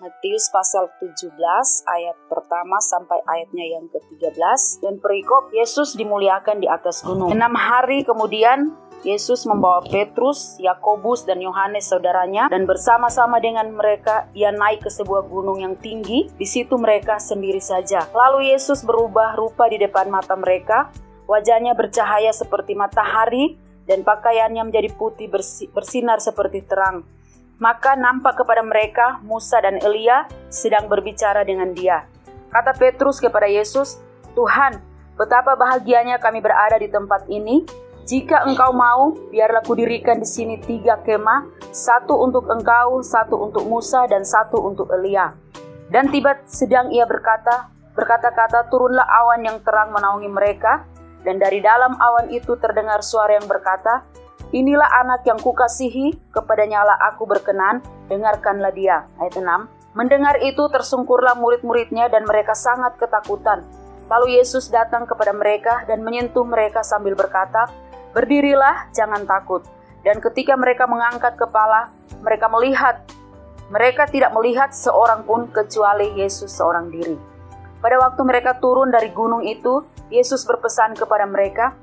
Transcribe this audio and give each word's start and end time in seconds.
Matius 0.00 0.48
pasal 0.48 0.88
17 0.96 1.28
ayat 1.84 2.16
pertama 2.32 2.80
sampai 2.80 3.20
ayatnya 3.28 3.68
yang 3.68 3.84
ke-13 3.92 4.80
dan 4.80 4.96
perikop 4.96 5.52
Yesus 5.52 5.92
dimuliakan 5.92 6.56
di 6.56 6.64
atas 6.64 7.04
gunung. 7.04 7.28
Enam 7.28 7.52
hari 7.52 8.00
kemudian 8.00 8.72
Yesus 9.04 9.44
membawa 9.44 9.84
Petrus, 9.84 10.56
Yakobus, 10.56 11.28
dan 11.28 11.44
Yohanes 11.44 11.92
saudaranya 11.92 12.48
dan 12.48 12.64
bersama-sama 12.64 13.44
dengan 13.44 13.76
mereka 13.76 14.24
ia 14.32 14.48
naik 14.48 14.88
ke 14.88 14.88
sebuah 14.88 15.28
gunung 15.28 15.60
yang 15.60 15.76
tinggi. 15.76 16.32
Di 16.32 16.48
situ 16.48 16.80
mereka 16.80 17.20
sendiri 17.20 17.60
saja. 17.60 18.08
Lalu 18.16 18.56
Yesus 18.56 18.80
berubah 18.88 19.36
rupa 19.36 19.68
di 19.68 19.76
depan 19.76 20.08
mata 20.08 20.32
mereka. 20.32 20.88
Wajahnya 21.28 21.76
bercahaya 21.76 22.32
seperti 22.32 22.72
matahari 22.72 23.60
dan 23.84 24.00
pakaiannya 24.00 24.64
menjadi 24.64 24.96
putih 24.96 25.28
bersinar 25.76 26.24
seperti 26.24 26.64
terang. 26.64 27.04
Maka 27.60 27.92
nampak 27.92 28.40
kepada 28.40 28.64
mereka 28.64 29.20
Musa 29.20 29.60
dan 29.60 29.76
Elia 29.84 30.24
sedang 30.48 30.88
berbicara 30.88 31.44
dengan 31.44 31.76
dia. 31.76 32.08
Kata 32.48 32.72
Petrus 32.72 33.20
kepada 33.20 33.44
Yesus, 33.44 34.00
Tuhan, 34.32 34.80
betapa 35.20 35.60
bahagianya 35.60 36.16
kami 36.16 36.40
berada 36.40 36.80
di 36.80 36.88
tempat 36.88 37.28
ini. 37.28 37.68
Jika 38.08 38.48
engkau 38.48 38.72
mau, 38.72 39.12
biarlah 39.28 39.60
kudirikan 39.60 40.18
di 40.18 40.24
sini 40.24 40.56
tiga 40.56 41.04
kemah, 41.04 41.46
satu 41.68 42.16
untuk 42.24 42.48
engkau, 42.48 43.04
satu 43.04 43.36
untuk 43.36 43.68
Musa, 43.68 44.08
dan 44.08 44.24
satu 44.24 44.56
untuk 44.64 44.88
Elia. 44.96 45.36
Dan 45.92 46.08
tiba 46.08 46.40
sedang 46.48 46.88
ia 46.90 47.04
berkata, 47.04 47.68
berkata-kata 47.92 48.72
turunlah 48.72 49.04
awan 49.04 49.44
yang 49.44 49.60
terang 49.60 49.92
menaungi 49.92 50.32
mereka, 50.32 50.88
dan 51.28 51.36
dari 51.36 51.60
dalam 51.60 51.92
awan 52.00 52.32
itu 52.32 52.56
terdengar 52.56 53.04
suara 53.04 53.36
yang 53.36 53.46
berkata, 53.46 54.02
Inilah 54.50 55.06
anak 55.06 55.22
yang 55.30 55.38
kukasihi, 55.38 56.34
kepadanya 56.34 56.82
lah 56.82 56.98
aku 57.14 57.22
berkenan, 57.22 57.78
dengarkanlah 58.10 58.74
dia. 58.74 59.06
Ayat 59.22 59.38
6. 59.38 59.46
Mendengar 59.94 60.42
itu 60.42 60.66
tersungkurlah 60.66 61.38
murid-muridnya 61.38 62.10
dan 62.10 62.26
mereka 62.26 62.58
sangat 62.58 62.98
ketakutan. 62.98 63.62
Lalu 64.10 64.42
Yesus 64.42 64.66
datang 64.66 65.06
kepada 65.06 65.30
mereka 65.30 65.86
dan 65.86 66.02
menyentuh 66.02 66.42
mereka 66.42 66.82
sambil 66.82 67.14
berkata, 67.14 67.70
Berdirilah, 68.10 68.90
jangan 68.90 69.22
takut. 69.22 69.62
Dan 70.02 70.18
ketika 70.18 70.58
mereka 70.58 70.90
mengangkat 70.90 71.38
kepala, 71.38 71.86
mereka 72.18 72.50
melihat. 72.50 73.06
Mereka 73.70 74.10
tidak 74.10 74.34
melihat 74.34 74.74
seorang 74.74 75.22
pun 75.22 75.46
kecuali 75.54 76.10
Yesus 76.18 76.50
seorang 76.50 76.90
diri. 76.90 77.14
Pada 77.78 78.02
waktu 78.02 78.26
mereka 78.26 78.58
turun 78.58 78.90
dari 78.90 79.14
gunung 79.14 79.46
itu, 79.46 79.86
Yesus 80.10 80.42
berpesan 80.42 80.98
kepada 80.98 81.22
mereka, 81.30 81.78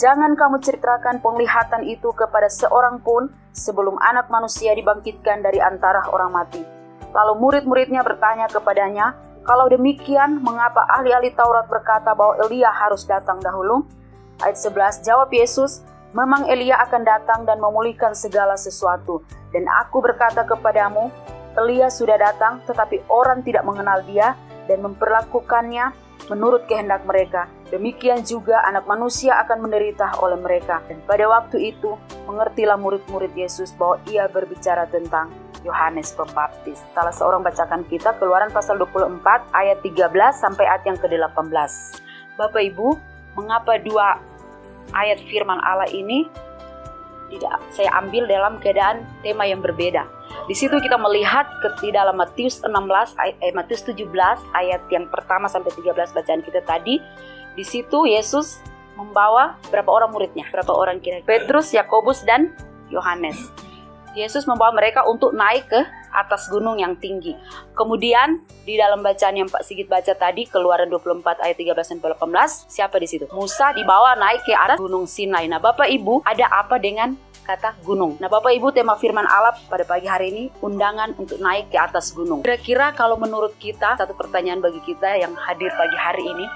Jangan 0.00 0.32
kamu 0.32 0.64
ceritakan 0.64 1.20
penglihatan 1.20 1.84
itu 1.84 2.08
kepada 2.16 2.48
seorang 2.48 3.04
pun 3.04 3.28
sebelum 3.52 4.00
anak 4.00 4.32
manusia 4.32 4.72
dibangkitkan 4.72 5.44
dari 5.44 5.60
antara 5.60 6.08
orang 6.08 6.32
mati. 6.32 6.64
Lalu 7.12 7.36
murid-muridnya 7.36 8.00
bertanya 8.00 8.48
kepadanya, 8.48 9.12
kalau 9.44 9.68
demikian, 9.68 10.40
mengapa 10.40 10.88
ahli-ahli 10.88 11.36
Taurat 11.36 11.68
berkata 11.68 12.16
bahwa 12.16 12.40
Elia 12.48 12.72
harus 12.72 13.04
datang 13.04 13.44
dahulu? 13.44 13.84
Ayat 14.40 14.56
11, 14.56 15.04
jawab 15.04 15.28
Yesus, 15.36 15.84
memang 16.16 16.48
Elia 16.48 16.80
akan 16.80 17.02
datang 17.04 17.44
dan 17.44 17.60
memulihkan 17.60 18.16
segala 18.16 18.56
sesuatu. 18.56 19.20
Dan 19.52 19.68
aku 19.68 20.00
berkata 20.00 20.48
kepadamu, 20.48 21.12
Elia 21.60 21.92
sudah 21.92 22.16
datang, 22.16 22.64
tetapi 22.64 23.04
orang 23.12 23.44
tidak 23.44 23.68
mengenal 23.68 24.00
dia 24.08 24.32
dan 24.64 24.80
memperlakukannya 24.80 25.92
menurut 26.32 26.64
kehendak 26.64 27.04
mereka. 27.04 27.59
Demikian 27.70 28.26
juga 28.26 28.66
anak 28.66 28.90
manusia 28.90 29.38
akan 29.46 29.62
menderita 29.62 30.18
oleh 30.18 30.34
mereka. 30.42 30.82
Dan 30.90 30.98
pada 31.06 31.22
waktu 31.30 31.70
itu, 31.70 31.94
mengertilah 32.26 32.74
murid-murid 32.74 33.30
Yesus 33.38 33.70
bahwa 33.78 34.02
ia 34.10 34.26
berbicara 34.26 34.90
tentang 34.90 35.30
Yohanes 35.62 36.10
Pembaptis. 36.18 36.82
Salah 36.90 37.14
seorang 37.14 37.46
bacakan 37.46 37.86
kita 37.86 38.18
keluaran 38.18 38.50
pasal 38.50 38.74
24 38.80 39.22
ayat 39.54 39.78
13 39.86 40.10
sampai 40.34 40.64
ayat 40.66 40.82
yang 40.82 40.98
ke-18. 40.98 41.70
Bapak 42.34 42.62
Ibu, 42.74 42.98
mengapa 43.38 43.78
dua 43.78 44.18
ayat 44.96 45.22
firman 45.30 45.60
Allah 45.62 45.86
ini 45.92 46.26
tidak 47.30 47.62
saya 47.70 47.94
ambil 48.02 48.26
dalam 48.26 48.58
keadaan 48.58 49.06
tema 49.22 49.46
yang 49.46 49.62
berbeda. 49.62 50.02
Di 50.50 50.54
situ 50.58 50.74
kita 50.82 50.98
melihat 50.98 51.46
di 51.78 51.94
dalam 51.94 52.18
Matius 52.18 52.58
16 52.66 53.14
eh, 53.38 53.54
Matius 53.54 53.86
17 53.86 54.10
ayat 54.50 54.82
yang 54.90 55.06
pertama 55.06 55.46
sampai 55.46 55.70
13 55.70 55.94
bacaan 56.10 56.42
kita 56.42 56.60
tadi. 56.66 56.98
Di 57.58 57.64
situ 57.66 58.06
Yesus 58.06 58.62
membawa 58.94 59.58
berapa 59.72 59.90
orang 59.90 60.10
muridnya? 60.14 60.46
Berapa 60.52 60.70
orang 60.70 61.02
kira? 61.02 61.24
Petrus, 61.26 61.74
Yakobus 61.74 62.22
dan 62.22 62.54
Yohanes. 62.92 63.38
Yesus 64.14 64.42
membawa 64.42 64.74
mereka 64.74 65.06
untuk 65.06 65.30
naik 65.30 65.70
ke 65.70 65.80
atas 66.10 66.50
gunung 66.50 66.82
yang 66.82 66.98
tinggi. 66.98 67.38
Kemudian 67.78 68.42
di 68.66 68.74
dalam 68.74 68.98
bacaan 69.06 69.38
yang 69.38 69.46
Pak 69.46 69.62
Sigit 69.62 69.86
baca 69.86 70.10
tadi 70.18 70.50
Keluaran 70.50 70.90
24 70.90 71.38
ayat 71.38 71.54
13 71.54 71.94
sampai 71.94 72.10
18, 72.18 72.66
siapa 72.66 72.98
di 72.98 73.06
situ? 73.06 73.30
Musa 73.30 73.70
dibawa 73.70 74.18
naik 74.18 74.42
ke 74.42 74.50
atas 74.50 74.82
gunung 74.82 75.06
Sinai. 75.06 75.46
Nah, 75.46 75.62
Bapak 75.62 75.86
Ibu, 75.86 76.26
ada 76.26 76.50
apa 76.50 76.82
dengan 76.82 77.14
kata 77.46 77.78
gunung. 77.86 78.18
Nah, 78.18 78.26
Bapak 78.26 78.50
Ibu, 78.50 78.74
tema 78.74 78.98
firman 78.98 79.26
Allah 79.30 79.54
pada 79.70 79.86
pagi 79.86 80.10
hari 80.10 80.34
ini 80.34 80.44
undangan 80.58 81.14
untuk 81.14 81.38
naik 81.38 81.70
ke 81.70 81.78
atas 81.78 82.10
gunung. 82.10 82.42
Kira-kira 82.42 82.90
kalau 82.98 83.14
menurut 83.14 83.54
kita, 83.62 83.94
satu 83.94 84.18
pertanyaan 84.18 84.58
bagi 84.58 84.82
kita 84.82 85.22
yang 85.22 85.38
hadir 85.38 85.70
pagi 85.78 85.98
hari 85.98 86.26
ini, 86.26 86.46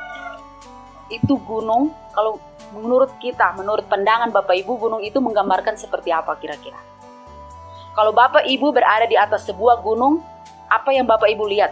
itu 1.12 1.36
gunung, 1.44 1.92
kalau 2.12 2.40
menurut 2.72 3.12
kita, 3.20 3.52
menurut 3.56 3.84
pandangan 3.86 4.32
Bapak 4.32 4.56
Ibu, 4.56 4.88
gunung 4.88 5.02
itu 5.04 5.20
menggambarkan 5.20 5.76
seperti 5.76 6.10
apa 6.10 6.36
kira-kira? 6.40 6.78
Kalau 7.94 8.10
Bapak 8.10 8.46
Ibu 8.48 8.74
berada 8.74 9.06
di 9.06 9.14
atas 9.14 9.46
sebuah 9.46 9.84
gunung, 9.84 10.24
apa 10.66 10.90
yang 10.90 11.06
Bapak 11.06 11.30
Ibu 11.30 11.44
lihat? 11.46 11.70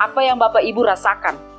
Apa 0.00 0.24
yang 0.24 0.40
Bapak 0.40 0.64
Ibu 0.64 0.82
rasakan? 0.82 1.52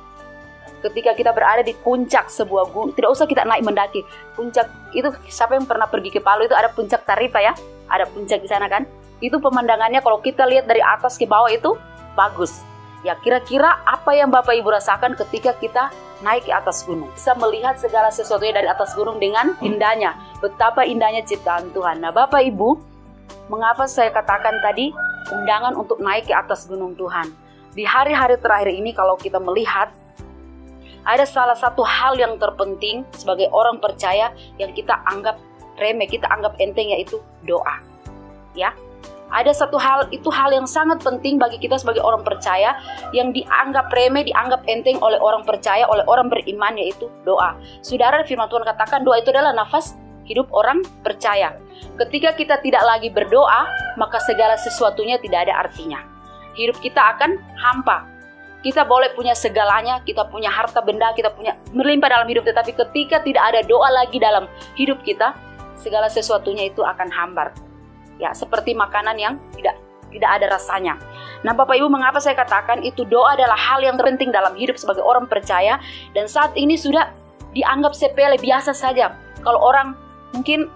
ketika 0.84 1.16
kita 1.16 1.32
berada 1.32 1.64
di 1.64 1.72
puncak 1.72 2.28
sebuah 2.28 2.68
gunung, 2.68 2.92
tidak 2.92 3.16
usah 3.16 3.24
kita 3.24 3.48
naik 3.48 3.64
mendaki. 3.64 4.04
Puncak 4.36 4.68
itu 4.92 5.08
siapa 5.32 5.56
yang 5.56 5.64
pernah 5.64 5.88
pergi 5.88 6.12
ke 6.12 6.20
Palu 6.20 6.44
itu 6.44 6.52
ada 6.52 6.68
puncak 6.68 7.08
Tarifa 7.08 7.40
ya? 7.40 7.56
Ada 7.88 8.04
puncak 8.12 8.44
di 8.44 8.48
sana 8.48 8.68
kan? 8.68 8.84
Itu 9.24 9.40
pemandangannya 9.40 10.04
kalau 10.04 10.20
kita 10.20 10.44
lihat 10.44 10.68
dari 10.68 10.84
atas 10.84 11.16
ke 11.16 11.24
bawah 11.24 11.48
itu 11.48 11.72
bagus. 12.12 12.60
Ya 13.00 13.16
kira-kira 13.16 13.80
apa 13.88 14.12
yang 14.12 14.28
Bapak 14.28 14.52
Ibu 14.52 14.68
rasakan 14.68 15.16
ketika 15.16 15.56
kita 15.56 15.88
naik 16.22 16.46
ke 16.46 16.52
atas 16.54 16.86
gunung? 16.86 17.10
Bisa 17.16 17.34
melihat 17.34 17.74
segala 17.80 18.12
sesuatunya 18.12 18.54
dari 18.54 18.68
atas 18.70 18.94
gunung 18.94 19.18
dengan 19.18 19.56
indahnya. 19.64 20.14
Betapa 20.38 20.86
indahnya 20.86 21.24
ciptaan 21.26 21.72
Tuhan. 21.74 22.04
Nah 22.04 22.14
Bapak 22.14 22.44
Ibu, 22.44 22.78
mengapa 23.50 23.88
saya 23.88 24.14
katakan 24.14 24.60
tadi 24.62 24.94
undangan 25.32 25.74
untuk 25.74 25.98
naik 25.98 26.30
ke 26.30 26.34
atas 26.36 26.70
gunung 26.70 26.94
Tuhan? 26.94 27.32
Di 27.74 27.82
hari-hari 27.82 28.38
terakhir 28.38 28.70
ini 28.70 28.94
kalau 28.94 29.18
kita 29.18 29.42
melihat 29.42 29.90
ada 31.04 31.26
salah 31.28 31.58
satu 31.58 31.84
hal 31.84 32.16
yang 32.16 32.40
terpenting 32.40 33.04
sebagai 33.12 33.50
orang 33.52 33.76
percaya 33.82 34.32
yang 34.56 34.72
kita 34.72 34.94
anggap 35.04 35.36
remeh, 35.76 36.08
kita 36.08 36.24
anggap 36.30 36.56
enteng 36.62 36.94
yaitu 36.94 37.20
doa. 37.44 37.82
Ya. 38.54 38.72
Ada 39.34 39.66
satu 39.66 39.74
hal 39.82 40.06
itu 40.14 40.30
hal 40.30 40.54
yang 40.54 40.64
sangat 40.64 41.02
penting 41.02 41.42
bagi 41.42 41.58
kita 41.58 41.74
sebagai 41.74 42.06
orang 42.06 42.22
percaya 42.22 42.78
yang 43.10 43.34
dianggap 43.34 43.90
remeh, 43.90 44.30
dianggap 44.30 44.62
enteng 44.70 45.02
oleh 45.02 45.18
orang 45.18 45.42
percaya, 45.42 45.82
oleh 45.90 46.06
orang 46.06 46.30
beriman 46.30 46.78
yaitu 46.78 47.10
doa. 47.26 47.58
Saudara 47.82 48.22
firman 48.22 48.46
Tuhan 48.46 48.62
katakan 48.62 49.02
doa 49.02 49.18
itu 49.18 49.34
adalah 49.34 49.50
nafas 49.50 49.98
hidup 50.30 50.46
orang 50.54 50.86
percaya. 51.02 51.58
Ketika 51.98 52.32
kita 52.38 52.62
tidak 52.62 52.86
lagi 52.86 53.10
berdoa, 53.10 53.66
maka 53.98 54.22
segala 54.22 54.54
sesuatunya 54.54 55.18
tidak 55.18 55.50
ada 55.50 55.66
artinya. 55.66 56.00
Hidup 56.54 56.78
kita 56.78 57.18
akan 57.18 57.34
hampa, 57.58 58.06
kita 58.64 58.86
boleh 58.86 59.12
punya 59.12 59.36
segalanya, 59.36 60.00
kita 60.06 60.24
punya 60.30 60.48
harta 60.48 60.80
benda, 60.80 61.12
kita 61.12 61.28
punya 61.34 61.58
melimpah 61.74 62.08
dalam 62.08 62.24
hidup, 62.30 62.46
tetapi 62.46 62.72
ketika 62.72 63.20
tidak 63.20 63.42
ada 63.52 63.60
doa 63.66 63.90
lagi 63.92 64.16
dalam 64.16 64.48
hidup 64.78 65.02
kita, 65.04 65.36
segala 65.76 66.08
sesuatunya 66.08 66.72
itu 66.72 66.80
akan 66.80 67.12
hambar. 67.12 67.52
Ya, 68.22 68.30
seperti 68.30 68.72
makanan 68.78 69.16
yang 69.18 69.34
tidak 69.58 69.78
tidak 70.14 70.30
ada 70.30 70.46
rasanya. 70.54 70.94
Nah, 71.42 71.52
Bapak 71.52 71.74
Ibu, 71.74 71.90
mengapa 71.90 72.22
saya 72.22 72.38
katakan 72.38 72.86
itu 72.86 73.02
doa 73.04 73.34
adalah 73.34 73.58
hal 73.58 73.82
yang 73.82 73.98
terpenting 73.98 74.30
dalam 74.30 74.54
hidup 74.54 74.78
sebagai 74.78 75.02
orang 75.02 75.26
percaya 75.26 75.82
dan 76.14 76.30
saat 76.30 76.54
ini 76.54 76.78
sudah 76.78 77.10
dianggap 77.52 77.92
sepele 77.92 78.38
biasa 78.38 78.70
saja. 78.70 79.18
Kalau 79.42 79.58
orang 79.58 79.98
mungkin 80.32 80.70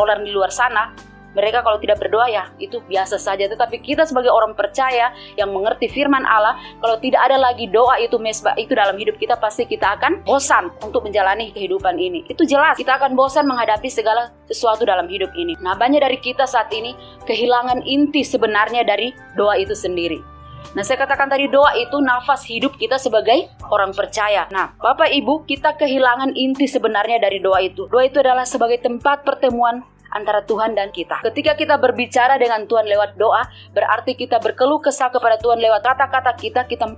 orang 0.00 0.24
di 0.24 0.32
luar 0.32 0.48
sana 0.48 0.92
mereka 1.34 1.62
kalau 1.62 1.78
tidak 1.78 2.02
berdoa 2.02 2.26
ya 2.26 2.44
itu 2.58 2.82
biasa 2.86 3.16
saja. 3.16 3.46
Tetapi 3.46 3.82
kita 3.82 4.06
sebagai 4.06 4.30
orang 4.30 4.54
percaya 4.54 5.14
yang 5.38 5.50
mengerti 5.54 5.86
firman 5.90 6.22
Allah, 6.26 6.58
kalau 6.82 6.96
tidak 6.98 7.20
ada 7.26 7.36
lagi 7.38 7.70
doa 7.70 7.98
itu 8.02 8.16
mesbah 8.18 8.54
itu 8.58 8.74
dalam 8.74 8.96
hidup 8.98 9.16
kita 9.18 9.38
pasti 9.38 9.66
kita 9.66 9.98
akan 9.98 10.22
bosan 10.26 10.70
untuk 10.82 11.06
menjalani 11.06 11.54
kehidupan 11.54 11.96
ini. 11.96 12.26
Itu 12.26 12.46
jelas 12.46 12.78
kita 12.78 12.98
akan 12.98 13.14
bosan 13.14 13.46
menghadapi 13.46 13.88
segala 13.90 14.34
sesuatu 14.50 14.82
dalam 14.86 15.06
hidup 15.06 15.30
ini. 15.38 15.54
Nah 15.62 15.78
banyak 15.78 16.02
dari 16.02 16.18
kita 16.18 16.46
saat 16.46 16.70
ini 16.74 16.94
kehilangan 17.26 17.86
inti 17.86 18.26
sebenarnya 18.26 18.82
dari 18.82 19.14
doa 19.38 19.58
itu 19.58 19.74
sendiri. 19.76 20.40
Nah, 20.70 20.86
saya 20.86 21.02
katakan 21.02 21.26
tadi 21.26 21.50
doa 21.50 21.74
itu 21.74 21.98
nafas 21.98 22.46
hidup 22.46 22.78
kita 22.78 22.94
sebagai 22.94 23.50
orang 23.74 23.90
percaya. 23.90 24.46
Nah, 24.54 24.70
Bapak 24.78 25.10
Ibu, 25.10 25.42
kita 25.42 25.74
kehilangan 25.74 26.30
inti 26.38 26.70
sebenarnya 26.70 27.18
dari 27.18 27.42
doa 27.42 27.58
itu. 27.58 27.90
Doa 27.90 28.06
itu 28.06 28.22
adalah 28.22 28.46
sebagai 28.46 28.78
tempat 28.78 29.26
pertemuan 29.26 29.82
antara 30.10 30.42
Tuhan 30.44 30.74
dan 30.74 30.90
kita. 30.90 31.22
Ketika 31.22 31.54
kita 31.54 31.78
berbicara 31.78 32.36
dengan 32.36 32.66
Tuhan 32.66 32.86
lewat 32.86 33.16
doa, 33.16 33.46
berarti 33.74 34.18
kita 34.18 34.42
berkeluh 34.42 34.82
kesah 34.82 35.08
kepada 35.10 35.38
Tuhan 35.38 35.58
lewat 35.62 35.80
kata-kata 35.82 36.32
kita, 36.36 36.66
kita 36.66 36.90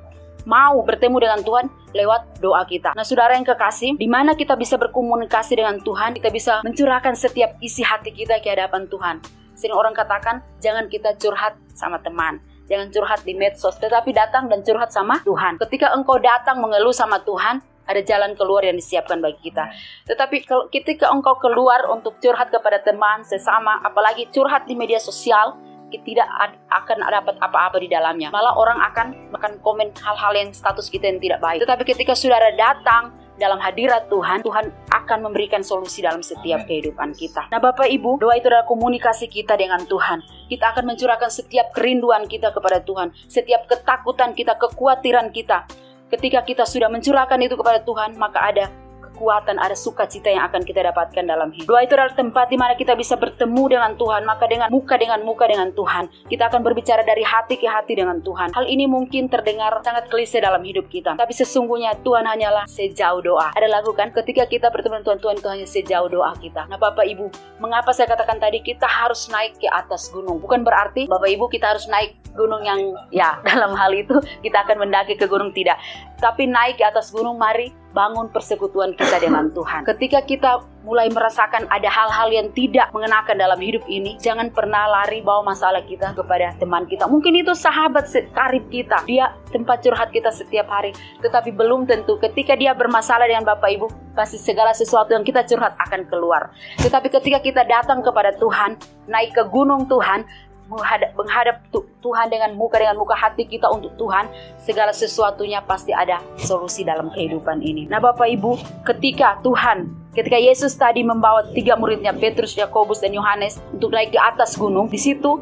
mau 0.45 0.83
bertemu 0.83 1.17
dengan 1.23 1.41
Tuhan 1.41 1.71
lewat 1.95 2.43
doa 2.43 2.63
kita. 2.67 2.97
Nah, 2.99 3.07
saudara 3.07 3.39
yang 3.39 3.47
kekasih, 3.47 3.95
di 3.99 4.09
mana 4.11 4.35
kita 4.35 4.59
bisa 4.59 4.75
berkomunikasi 4.75 5.59
dengan 5.59 5.79
Tuhan, 5.79 6.19
kita 6.19 6.31
bisa 6.35 6.53
mencurahkan 6.67 7.15
setiap 7.15 7.55
isi 7.63 7.87
hati 7.87 8.11
kita 8.11 8.43
ke 8.43 8.51
hadapan 8.51 8.91
Tuhan. 8.91 9.23
Sering 9.55 9.77
orang 9.77 9.95
katakan, 9.95 10.43
jangan 10.59 10.91
kita 10.91 11.15
curhat 11.21 11.55
sama 11.77 12.03
teman. 12.03 12.43
Jangan 12.67 12.89
curhat 12.91 13.21
di 13.23 13.37
medsos, 13.37 13.77
tetapi 13.79 14.11
datang 14.17 14.49
dan 14.49 14.65
curhat 14.65 14.91
sama 14.91 15.21
Tuhan. 15.23 15.61
Ketika 15.61 15.93
engkau 15.93 16.17
datang 16.19 16.59
mengeluh 16.59 16.95
sama 16.95 17.21
Tuhan, 17.23 17.61
ada 17.87 18.01
jalan 18.03 18.39
keluar 18.39 18.63
yang 18.63 18.79
disiapkan 18.79 19.19
bagi 19.19 19.51
kita. 19.51 19.71
Tetapi 20.07 20.47
kalau 20.47 20.71
ketika 20.71 21.11
engkau 21.11 21.39
keluar 21.39 21.87
untuk 21.91 22.19
curhat 22.23 22.51
kepada 22.51 22.83
teman, 22.83 23.27
sesama, 23.27 23.83
apalagi 23.83 24.31
curhat 24.31 24.67
di 24.67 24.79
media 24.79 25.03
sosial, 25.03 25.59
tidak 25.93 26.25
akan 26.73 27.05
dapat 27.05 27.37
apa-apa 27.37 27.77
di 27.77 27.93
dalamnya. 27.93 28.33
Malah 28.33 28.57
orang 28.57 28.81
akan 28.81 29.07
akan 29.37 29.53
komen 29.61 29.93
hal-hal 30.01 30.33
yang 30.33 30.49
status 30.57 30.89
kita 30.89 31.05
yang 31.05 31.21
tidak 31.21 31.45
baik. 31.45 31.61
Tetapi 31.61 31.85
ketika 31.85 32.17
saudara 32.17 32.49
datang 32.57 33.13
dalam 33.37 33.61
hadirat 33.61 34.09
Tuhan, 34.09 34.41
Tuhan 34.41 34.71
akan 34.93 35.19
memberikan 35.29 35.61
solusi 35.61 36.01
dalam 36.05 36.23
setiap 36.25 36.65
kehidupan 36.69 37.13
kita. 37.17 37.49
Nah, 37.51 37.59
Bapak 37.59 37.89
Ibu, 37.91 38.21
doa 38.23 38.39
itu 38.39 38.49
adalah 38.49 38.69
komunikasi 38.69 39.27
kita 39.29 39.57
dengan 39.57 39.83
Tuhan. 39.85 40.23
Kita 40.49 40.73
akan 40.77 40.85
mencurahkan 40.95 41.29
setiap 41.33 41.73
kerinduan 41.73 42.29
kita 42.29 42.53
kepada 42.53 42.85
Tuhan, 42.85 43.11
setiap 43.27 43.67
ketakutan 43.67 44.37
kita, 44.37 44.57
kekhawatiran 44.57 45.33
kita. 45.33 45.65
Ketika 46.13 46.45
kita 46.45 46.69
sudah 46.69 46.93
mencurahkan 46.93 47.41
itu 47.41 47.57
kepada 47.57 47.81
Tuhan, 47.81 48.21
maka 48.21 48.37
ada 48.45 48.69
kekuatan, 49.13 49.61
ada 49.61 49.77
sukacita 49.77 50.33
yang 50.33 50.49
akan 50.49 50.65
kita 50.65 50.81
dapatkan 50.89 51.29
dalam 51.29 51.53
hidup. 51.53 51.69
Doa 51.69 51.85
itu 51.85 51.93
adalah 51.93 52.17
tempat 52.17 52.49
di 52.49 52.57
mana 52.57 52.73
kita 52.73 52.97
bisa 52.97 53.21
bertemu 53.21 53.77
dengan 53.77 53.93
Tuhan, 54.01 54.25
maka 54.25 54.49
dengan 54.49 54.73
muka 54.73 54.97
dengan 54.97 55.21
muka 55.21 55.45
dengan 55.45 55.69
Tuhan, 55.77 56.09
kita 56.33 56.49
akan 56.49 56.61
berbicara 56.65 57.05
dari 57.05 57.21
hati 57.21 57.61
ke 57.61 57.69
hati 57.69 58.01
dengan 58.01 58.25
Tuhan. 58.25 58.57
Hal 58.57 58.65
ini 58.65 58.89
mungkin 58.89 59.29
terdengar 59.29 59.77
sangat 59.85 60.09
klise 60.09 60.41
dalam 60.41 60.65
hidup 60.65 60.89
kita, 60.89 61.15
tapi 61.21 61.37
sesungguhnya 61.37 62.01
Tuhan 62.01 62.25
hanyalah 62.25 62.65
sejauh 62.65 63.21
doa. 63.21 63.53
Ada 63.53 63.69
lagu 63.69 63.93
kan, 63.93 64.09
ketika 64.11 64.49
kita 64.49 64.73
bertemu 64.73 65.05
dengan 65.05 65.05
Tuhan, 65.05 65.19
Tuhan 65.21 65.37
itu 65.39 65.49
hanya 65.53 65.67
sejauh 65.69 66.09
doa 66.09 66.33
kita. 66.41 66.65
Nah 66.73 66.81
Bapak 66.81 67.05
Ibu, 67.05 67.29
mengapa 67.61 67.93
saya 67.93 68.09
katakan 68.09 68.41
tadi 68.41 68.65
kita 68.65 68.89
harus 68.89 69.29
naik 69.29 69.61
ke 69.61 69.69
atas 69.69 70.09
gunung? 70.09 70.41
Bukan 70.41 70.65
berarti 70.65 71.05
Bapak 71.07 71.29
Ibu 71.29 71.53
kita 71.53 71.77
harus 71.77 71.85
naik 71.87 72.23
gunung 72.35 72.65
yang 72.65 72.81
ya 73.13 73.39
dalam 73.49 73.77
hal 73.77 73.93
itu 73.93 74.17
kita 74.41 74.65
akan 74.65 74.89
mendaki 74.89 75.15
ke 75.17 75.29
gunung 75.29 75.53
tidak 75.53 75.79
tapi 76.19 76.49
naik 76.49 76.81
ke 76.81 76.85
atas 76.87 77.13
gunung 77.13 77.37
mari 77.37 77.71
bangun 77.93 78.33
persekutuan 78.33 78.97
kita 78.97 79.21
dengan 79.21 79.53
Tuhan. 79.53 79.85
Ketika 79.85 80.25
kita 80.25 80.65
mulai 80.83 81.07
merasakan 81.13 81.71
ada 81.71 81.87
hal-hal 81.87 82.29
yang 82.35 82.49
tidak 82.51 82.91
mengenakan 82.91 83.39
dalam 83.39 83.61
hidup 83.63 83.87
ini 83.87 84.19
jangan 84.19 84.51
pernah 84.51 84.91
lari 84.91 85.23
bawa 85.23 85.55
masalah 85.55 85.85
kita 85.87 86.11
kepada 86.17 86.59
teman 86.59 86.89
kita. 86.91 87.07
Mungkin 87.07 87.39
itu 87.39 87.55
sahabat 87.55 88.11
karib 88.35 88.67
kita. 88.73 89.05
Dia 89.07 89.31
tempat 89.55 89.85
curhat 89.85 90.11
kita 90.11 90.35
setiap 90.35 90.67
hari. 90.67 90.91
Tetapi 91.23 91.55
belum 91.55 91.87
tentu 91.87 92.19
ketika 92.19 92.59
dia 92.59 92.75
bermasalah 92.75 93.31
dengan 93.31 93.47
Bapak 93.47 93.71
Ibu 93.79 93.87
pasti 94.19 94.37
segala 94.37 94.75
sesuatu 94.75 95.15
yang 95.15 95.23
kita 95.23 95.47
curhat 95.47 95.79
akan 95.79 96.09
keluar. 96.11 96.51
Tetapi 96.83 97.09
ketika 97.09 97.39
kita 97.39 97.63
datang 97.63 98.03
kepada 98.03 98.35
Tuhan 98.35 98.75
naik 99.07 99.37
ke 99.37 99.45
gunung 99.49 99.87
Tuhan 99.87 100.27
menghadap, 100.73 101.11
menghadap 101.13 101.57
Tuhan 102.01 102.27
dengan 102.33 102.57
muka 102.57 102.81
dengan 102.81 102.97
muka 102.97 103.13
hati 103.13 103.45
kita 103.45 103.69
untuk 103.69 103.93
Tuhan, 104.01 104.27
segala 104.57 104.91
sesuatunya 104.91 105.61
pasti 105.63 105.93
ada 105.93 106.19
solusi 106.41 106.83
dalam 106.83 107.13
kehidupan 107.13 107.61
ini. 107.61 107.85
Nah, 107.87 108.01
Bapak 108.01 108.27
Ibu, 108.33 108.57
ketika 108.89 109.39
Tuhan, 109.45 109.93
ketika 110.17 110.41
Yesus 110.41 110.73
tadi 110.75 111.05
membawa 111.05 111.45
tiga 111.53 111.77
muridnya 111.77 112.17
Petrus, 112.17 112.57
Yakobus, 112.57 113.05
dan 113.05 113.13
Yohanes 113.13 113.61
untuk 113.71 113.93
naik 113.93 114.17
ke 114.17 114.19
atas 114.19 114.57
gunung, 114.57 114.89
di 114.89 114.99
situ 114.99 115.39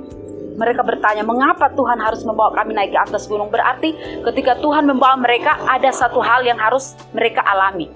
mereka 0.59 0.85
bertanya, 0.85 1.25
"Mengapa 1.25 1.73
Tuhan 1.73 1.97
harus 1.97 2.21
membawa 2.26 2.53
kami 2.53 2.76
naik 2.76 2.93
ke 2.93 3.00
atas 3.00 3.25
gunung?" 3.25 3.49
Berarti 3.49 3.97
ketika 4.26 4.61
Tuhan 4.61 4.85
membawa 4.85 5.17
mereka 5.17 5.56
ada 5.65 5.88
satu 5.88 6.21
hal 6.21 6.44
yang 6.44 6.61
harus 6.61 6.93
mereka 7.17 7.41
alami. 7.47 7.88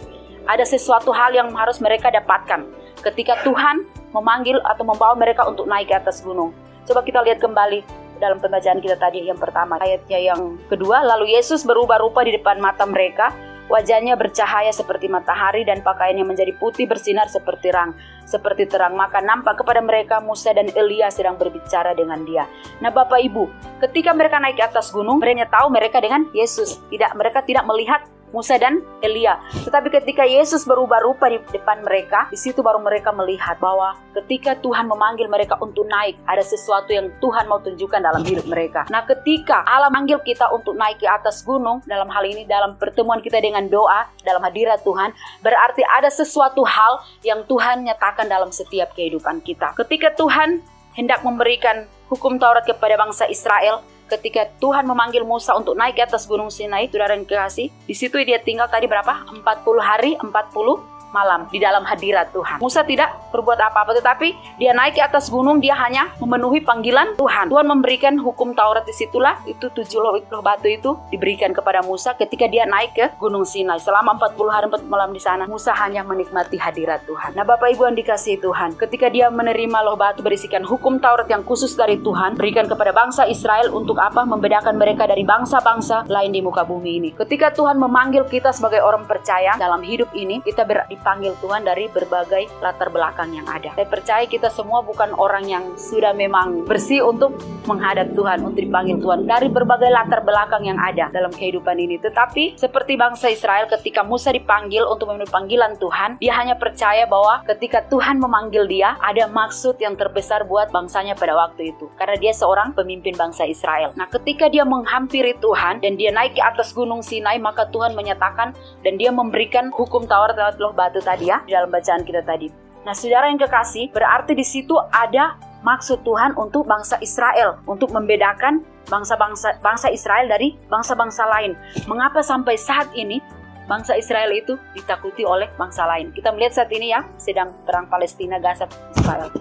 Ada 0.45 0.65
sesuatu 0.65 1.13
hal 1.13 1.33
yang 1.33 1.53
harus 1.57 1.81
mereka 1.81 2.13
dapatkan 2.13 2.65
ketika 3.01 3.41
Tuhan 3.45 3.85
memanggil 4.17 4.61
atau 4.65 4.85
membawa 4.87 5.13
mereka 5.19 5.45
untuk 5.45 5.69
naik 5.69 5.93
ke 5.93 5.97
atas 5.97 6.25
gunung. 6.25 6.55
Coba 6.85 7.01
kita 7.01 7.25
lihat 7.25 7.41
kembali 7.41 8.05
dalam 8.21 8.39
pembacaan 8.39 8.79
kita 8.81 9.01
tadi 9.01 9.25
yang 9.25 9.41
pertama. 9.41 9.81
Ayatnya 9.81 10.21
yang 10.21 10.61
kedua, 10.69 11.01
lalu 11.05 11.33
Yesus 11.33 11.65
berubah 11.65 12.01
rupa 12.01 12.23
di 12.25 12.37
depan 12.37 12.61
mata 12.61 12.85
mereka. 12.85 13.33
Wajahnya 13.65 14.13
bercahaya 14.21 14.69
seperti 14.69 15.09
matahari 15.09 15.65
dan 15.65 15.81
pakaiannya 15.81 16.21
menjadi 16.29 16.53
putih 16.61 16.85
bersinar 16.85 17.33
seperti 17.33 17.73
terang, 17.73 17.97
seperti 18.29 18.69
terang. 18.69 18.93
Maka 18.93 19.25
nampak 19.25 19.65
kepada 19.65 19.81
mereka 19.81 20.21
Musa 20.21 20.53
dan 20.53 20.69
Elia 20.77 21.09
sedang 21.09 21.41
berbicara 21.41 21.97
dengan 21.97 22.29
dia. 22.29 22.45
Nah, 22.85 22.93
Bapak 22.93 23.25
Ibu, 23.25 23.49
ketika 23.81 24.13
mereka 24.13 24.37
naik 24.37 24.61
ke 24.61 24.65
atas 24.69 24.93
gunung, 24.93 25.17
mereka 25.17 25.49
tahu 25.49 25.73
mereka 25.73 25.97
dengan 25.97 26.29
Yesus. 26.37 26.77
Tidak, 26.93 27.17
mereka 27.17 27.41
tidak 27.41 27.65
melihat 27.65 28.05
Musa 28.35 28.59
dan 28.59 28.83
Elia. 28.99 29.39
Tetapi 29.63 29.95
ketika 29.95 30.27
Yesus 30.27 30.67
berubah 30.67 30.99
rupa 31.07 31.31
di 31.31 31.39
depan 31.55 31.87
mereka, 31.87 32.27
di 32.35 32.35
situ 32.35 32.59
baru 32.67 32.83
mereka 32.83 33.15
melihat 33.15 33.63
bahwa 33.63 33.95
ketika 34.19 34.59
Tuhan 34.59 34.91
memanggil 34.91 35.31
mereka 35.31 35.55
untuk 35.63 35.87
naik, 35.87 36.19
ada 36.27 36.43
sesuatu 36.43 36.91
yang 36.91 37.15
Tuhan 37.23 37.47
mau 37.47 37.63
tunjukkan 37.63 38.03
dalam 38.03 38.27
hidup 38.27 38.51
mereka. 38.51 38.83
Nah, 38.91 39.07
ketika 39.07 39.63
Allah 39.63 39.95
manggil 39.95 40.19
kita 40.27 40.51
untuk 40.51 40.75
naik 40.75 40.99
ke 40.99 41.07
atas 41.07 41.47
gunung, 41.47 41.79
dalam 41.87 42.11
hal 42.11 42.27
ini 42.27 42.43
dalam 42.43 42.75
pertemuan 42.75 43.23
kita 43.23 43.39
dengan 43.39 43.71
doa, 43.71 44.11
dalam 44.27 44.43
hadirat 44.43 44.83
Tuhan, 44.83 45.15
berarti 45.39 45.87
ada 45.87 46.11
sesuatu 46.11 46.67
hal 46.67 47.07
yang 47.23 47.47
Tuhan 47.47 47.87
nyatakan 47.87 48.27
dalam 48.27 48.51
setiap 48.51 48.91
kehidupan 48.99 49.47
kita. 49.47 49.79
Ketika 49.79 50.11
Tuhan 50.19 50.59
hendak 50.99 51.23
memberikan 51.23 51.87
hukum 52.11 52.39
Taurat 52.39 52.67
kepada 52.67 52.99
bangsa 52.99 53.27
Israel, 53.31 53.83
ketika 54.09 54.49
Tuhan 54.61 54.85
memanggil 54.87 55.25
Musa 55.27 55.57
untuk 55.57 55.75
naik 55.75 55.99
ke 55.99 56.03
atas 56.05 56.29
gunung 56.29 56.53
Sinai, 56.53 56.89
saudara 56.89 57.17
yang 57.17 57.27
kekasih, 57.27 57.69
di 57.73 57.95
situ 57.97 58.21
dia 58.23 58.39
tinggal 58.41 58.69
tadi 58.71 58.85
berapa? 58.85 59.27
40 59.33 59.45
hari, 59.81 60.17
40 60.21 60.94
malam 61.15 61.47
di 61.55 61.63
dalam 61.63 61.87
hadirat 61.87 62.35
Tuhan. 62.35 62.59
Musa 62.59 62.83
tidak 62.83 63.15
berbuat 63.31 63.63
apa-apa 63.71 63.95
tetapi 63.95 64.59
dia 64.59 64.75
naik 64.75 64.99
ke 64.99 65.03
atas 65.07 65.31
gunung 65.31 65.63
dia 65.63 65.79
hanya 65.79 66.11
memenuhi 66.19 66.59
panggilan 66.67 67.15
Tuhan. 67.15 67.55
Tuhan 67.55 67.67
memberikan 67.71 68.19
hukum 68.19 68.59
Taurat 68.59 68.83
di 68.83 68.91
situlah 68.91 69.39
itu 69.47 69.71
tujuh 69.71 70.03
loh, 70.03 70.19
batu 70.43 70.67
itu 70.67 70.99
diberikan 71.15 71.55
kepada 71.55 71.87
Musa 71.87 72.19
ketika 72.19 72.51
dia 72.51 72.67
naik 72.67 72.99
ke 72.99 73.07
Gunung 73.23 73.47
Sinai. 73.47 73.79
Selama 73.79 74.19
40 74.19 74.51
hari 74.51 74.67
40 74.67 74.91
malam 74.91 75.11
di 75.15 75.23
sana 75.23 75.47
Musa 75.47 75.71
hanya 75.79 76.03
menikmati 76.03 76.59
hadirat 76.59 77.07
Tuhan. 77.07 77.39
Nah 77.39 77.47
Bapak 77.47 77.71
Ibu 77.71 77.87
yang 77.87 77.97
dikasihi 77.97 78.43
Tuhan 78.43 78.75
ketika 78.75 79.07
dia 79.07 79.31
menerima 79.31 79.79
loh 79.87 79.95
batu 79.95 80.27
berisikan 80.27 80.67
hukum 80.67 80.99
Taurat 80.99 81.31
yang 81.31 81.47
khusus 81.47 81.79
dari 81.79 82.03
Tuhan 82.03 82.35
berikan 82.35 82.67
kepada 82.67 82.91
bangsa 82.91 83.29
Israel 83.31 83.71
untuk 83.71 84.01
apa? 84.01 84.27
Membedakan 84.27 84.75
mereka 84.75 85.07
dari 85.07 85.23
bangsa-bangsa 85.23 86.09
lain 86.09 86.33
di 86.33 86.41
muka 86.41 86.65
bumi 86.65 86.91
ini. 86.99 87.11
Ketika 87.15 87.53
Tuhan 87.53 87.77
memanggil 87.79 88.25
kita 88.27 88.51
sebagai 88.51 88.81
orang 88.81 89.05
percaya 89.05 89.55
dalam 89.61 89.85
hidup 89.85 90.11
ini 90.17 90.41
kita 90.41 90.65
ber, 90.65 90.89
dipanggil 91.05 91.37
Tuhan 91.45 91.69
dari 91.69 91.85
berbagai 91.93 92.49
latar 92.65 92.89
belakang 92.89 93.37
yang 93.37 93.45
ada. 93.45 93.77
Saya 93.77 93.85
percaya 93.85 94.25
kita 94.25 94.49
semua 94.49 94.81
bukan 94.81 95.13
orang 95.13 95.45
yang 95.45 95.77
sudah 95.77 96.17
memang 96.17 96.65
bersih 96.65 97.05
untuk 97.05 97.37
menghadap 97.69 98.17
Tuhan, 98.17 98.41
untuk 98.41 98.65
dipanggil 98.65 98.97
Tuhan 99.05 99.29
dari 99.29 99.53
berbagai 99.53 99.93
latar 99.93 100.25
belakang 100.25 100.65
yang 100.65 100.81
ada 100.81 101.13
dalam 101.13 101.29
kehidupan 101.29 101.77
ini. 101.77 102.01
Tetapi 102.01 102.57
seperti 102.57 102.97
bangsa 102.97 103.29
Israel 103.29 103.69
ketika 103.69 104.01
Musa 104.01 104.33
dipanggil 104.33 104.89
untuk 104.89 105.13
memenuhi 105.13 105.29
panggilan 105.29 105.77
Tuhan, 105.77 106.17
dia 106.25 106.33
hanya 106.41 106.57
percaya 106.57 107.05
bahwa 107.05 107.45
ketika 107.53 107.85
Tuhan 107.93 108.17
memanggil 108.17 108.65
dia, 108.65 108.97
ada 109.05 109.29
maksud 109.29 109.77
yang 109.85 110.01
terbesar 110.01 110.49
buat 110.49 110.73
bangsanya 110.73 111.21
pada 111.21 111.37
waktu 111.37 111.77
itu. 111.77 111.85
Karena 112.01 112.17
dia 112.17 112.33
seorang 112.33 112.73
pemimpin 112.73 113.13
bangsa 113.13 113.45
Israel. 113.45 113.93
Nah, 113.93 114.09
ketika 114.09 114.49
dia 114.49 114.65
menghampiri 114.65 115.37
Tuhan 115.45 115.85
dan 115.85 116.01
dia 116.01 116.09
naik 116.17 116.33
ke 116.33 116.41
atas 116.41 116.73
gunung 116.73 117.05
Sinai, 117.05 117.37
maka 117.37 117.69
Tuhan 117.69 117.93
menyatakan 117.93 118.57
dan 118.81 118.97
dia 118.97 119.13
memberikan 119.13 119.69
hukum 119.69 120.09
Taurat 120.09 120.33
lewat 120.33 120.57
loh 120.57 120.73
batu 120.73 120.94
tadi 121.01 121.31
ya 121.31 121.43
dalam 121.47 121.71
bacaan 121.71 122.03
kita 122.05 122.23
tadi. 122.23 122.51
Nah, 122.85 122.93
saudara 122.93 123.33
yang 123.33 123.41
kekasih, 123.41 123.89
berarti 123.97 124.37
di 124.37 124.45
situ 124.45 124.77
ada 124.93 125.41
maksud 125.65 126.05
Tuhan 126.05 126.37
untuk 126.37 126.69
bangsa 126.69 127.01
Israel 127.01 127.59
untuk 127.65 127.91
membedakan 127.97 128.61
bangsa-bangsa 128.85 129.65
bangsa 129.65 129.89
Israel 129.89 130.29
dari 130.29 130.53
bangsa-bangsa 130.69 131.25
lain. 131.25 131.57
Mengapa 131.89 132.21
sampai 132.21 132.61
saat 132.61 132.93
ini 132.93 133.25
bangsa 133.65 133.97
Israel 133.97 134.31
itu 134.33 134.57
ditakuti 134.73 135.25
oleh 135.25 135.51
bangsa 135.57 135.85
lain? 135.89 136.13
Kita 136.13 136.33
melihat 136.33 136.63
saat 136.63 136.71
ini 136.73 136.93
ya, 136.93 137.05
sedang 137.17 137.53
perang 137.65 137.89
Palestina 137.89 138.41
Gaza 138.41 138.69
Israel. 138.97 139.33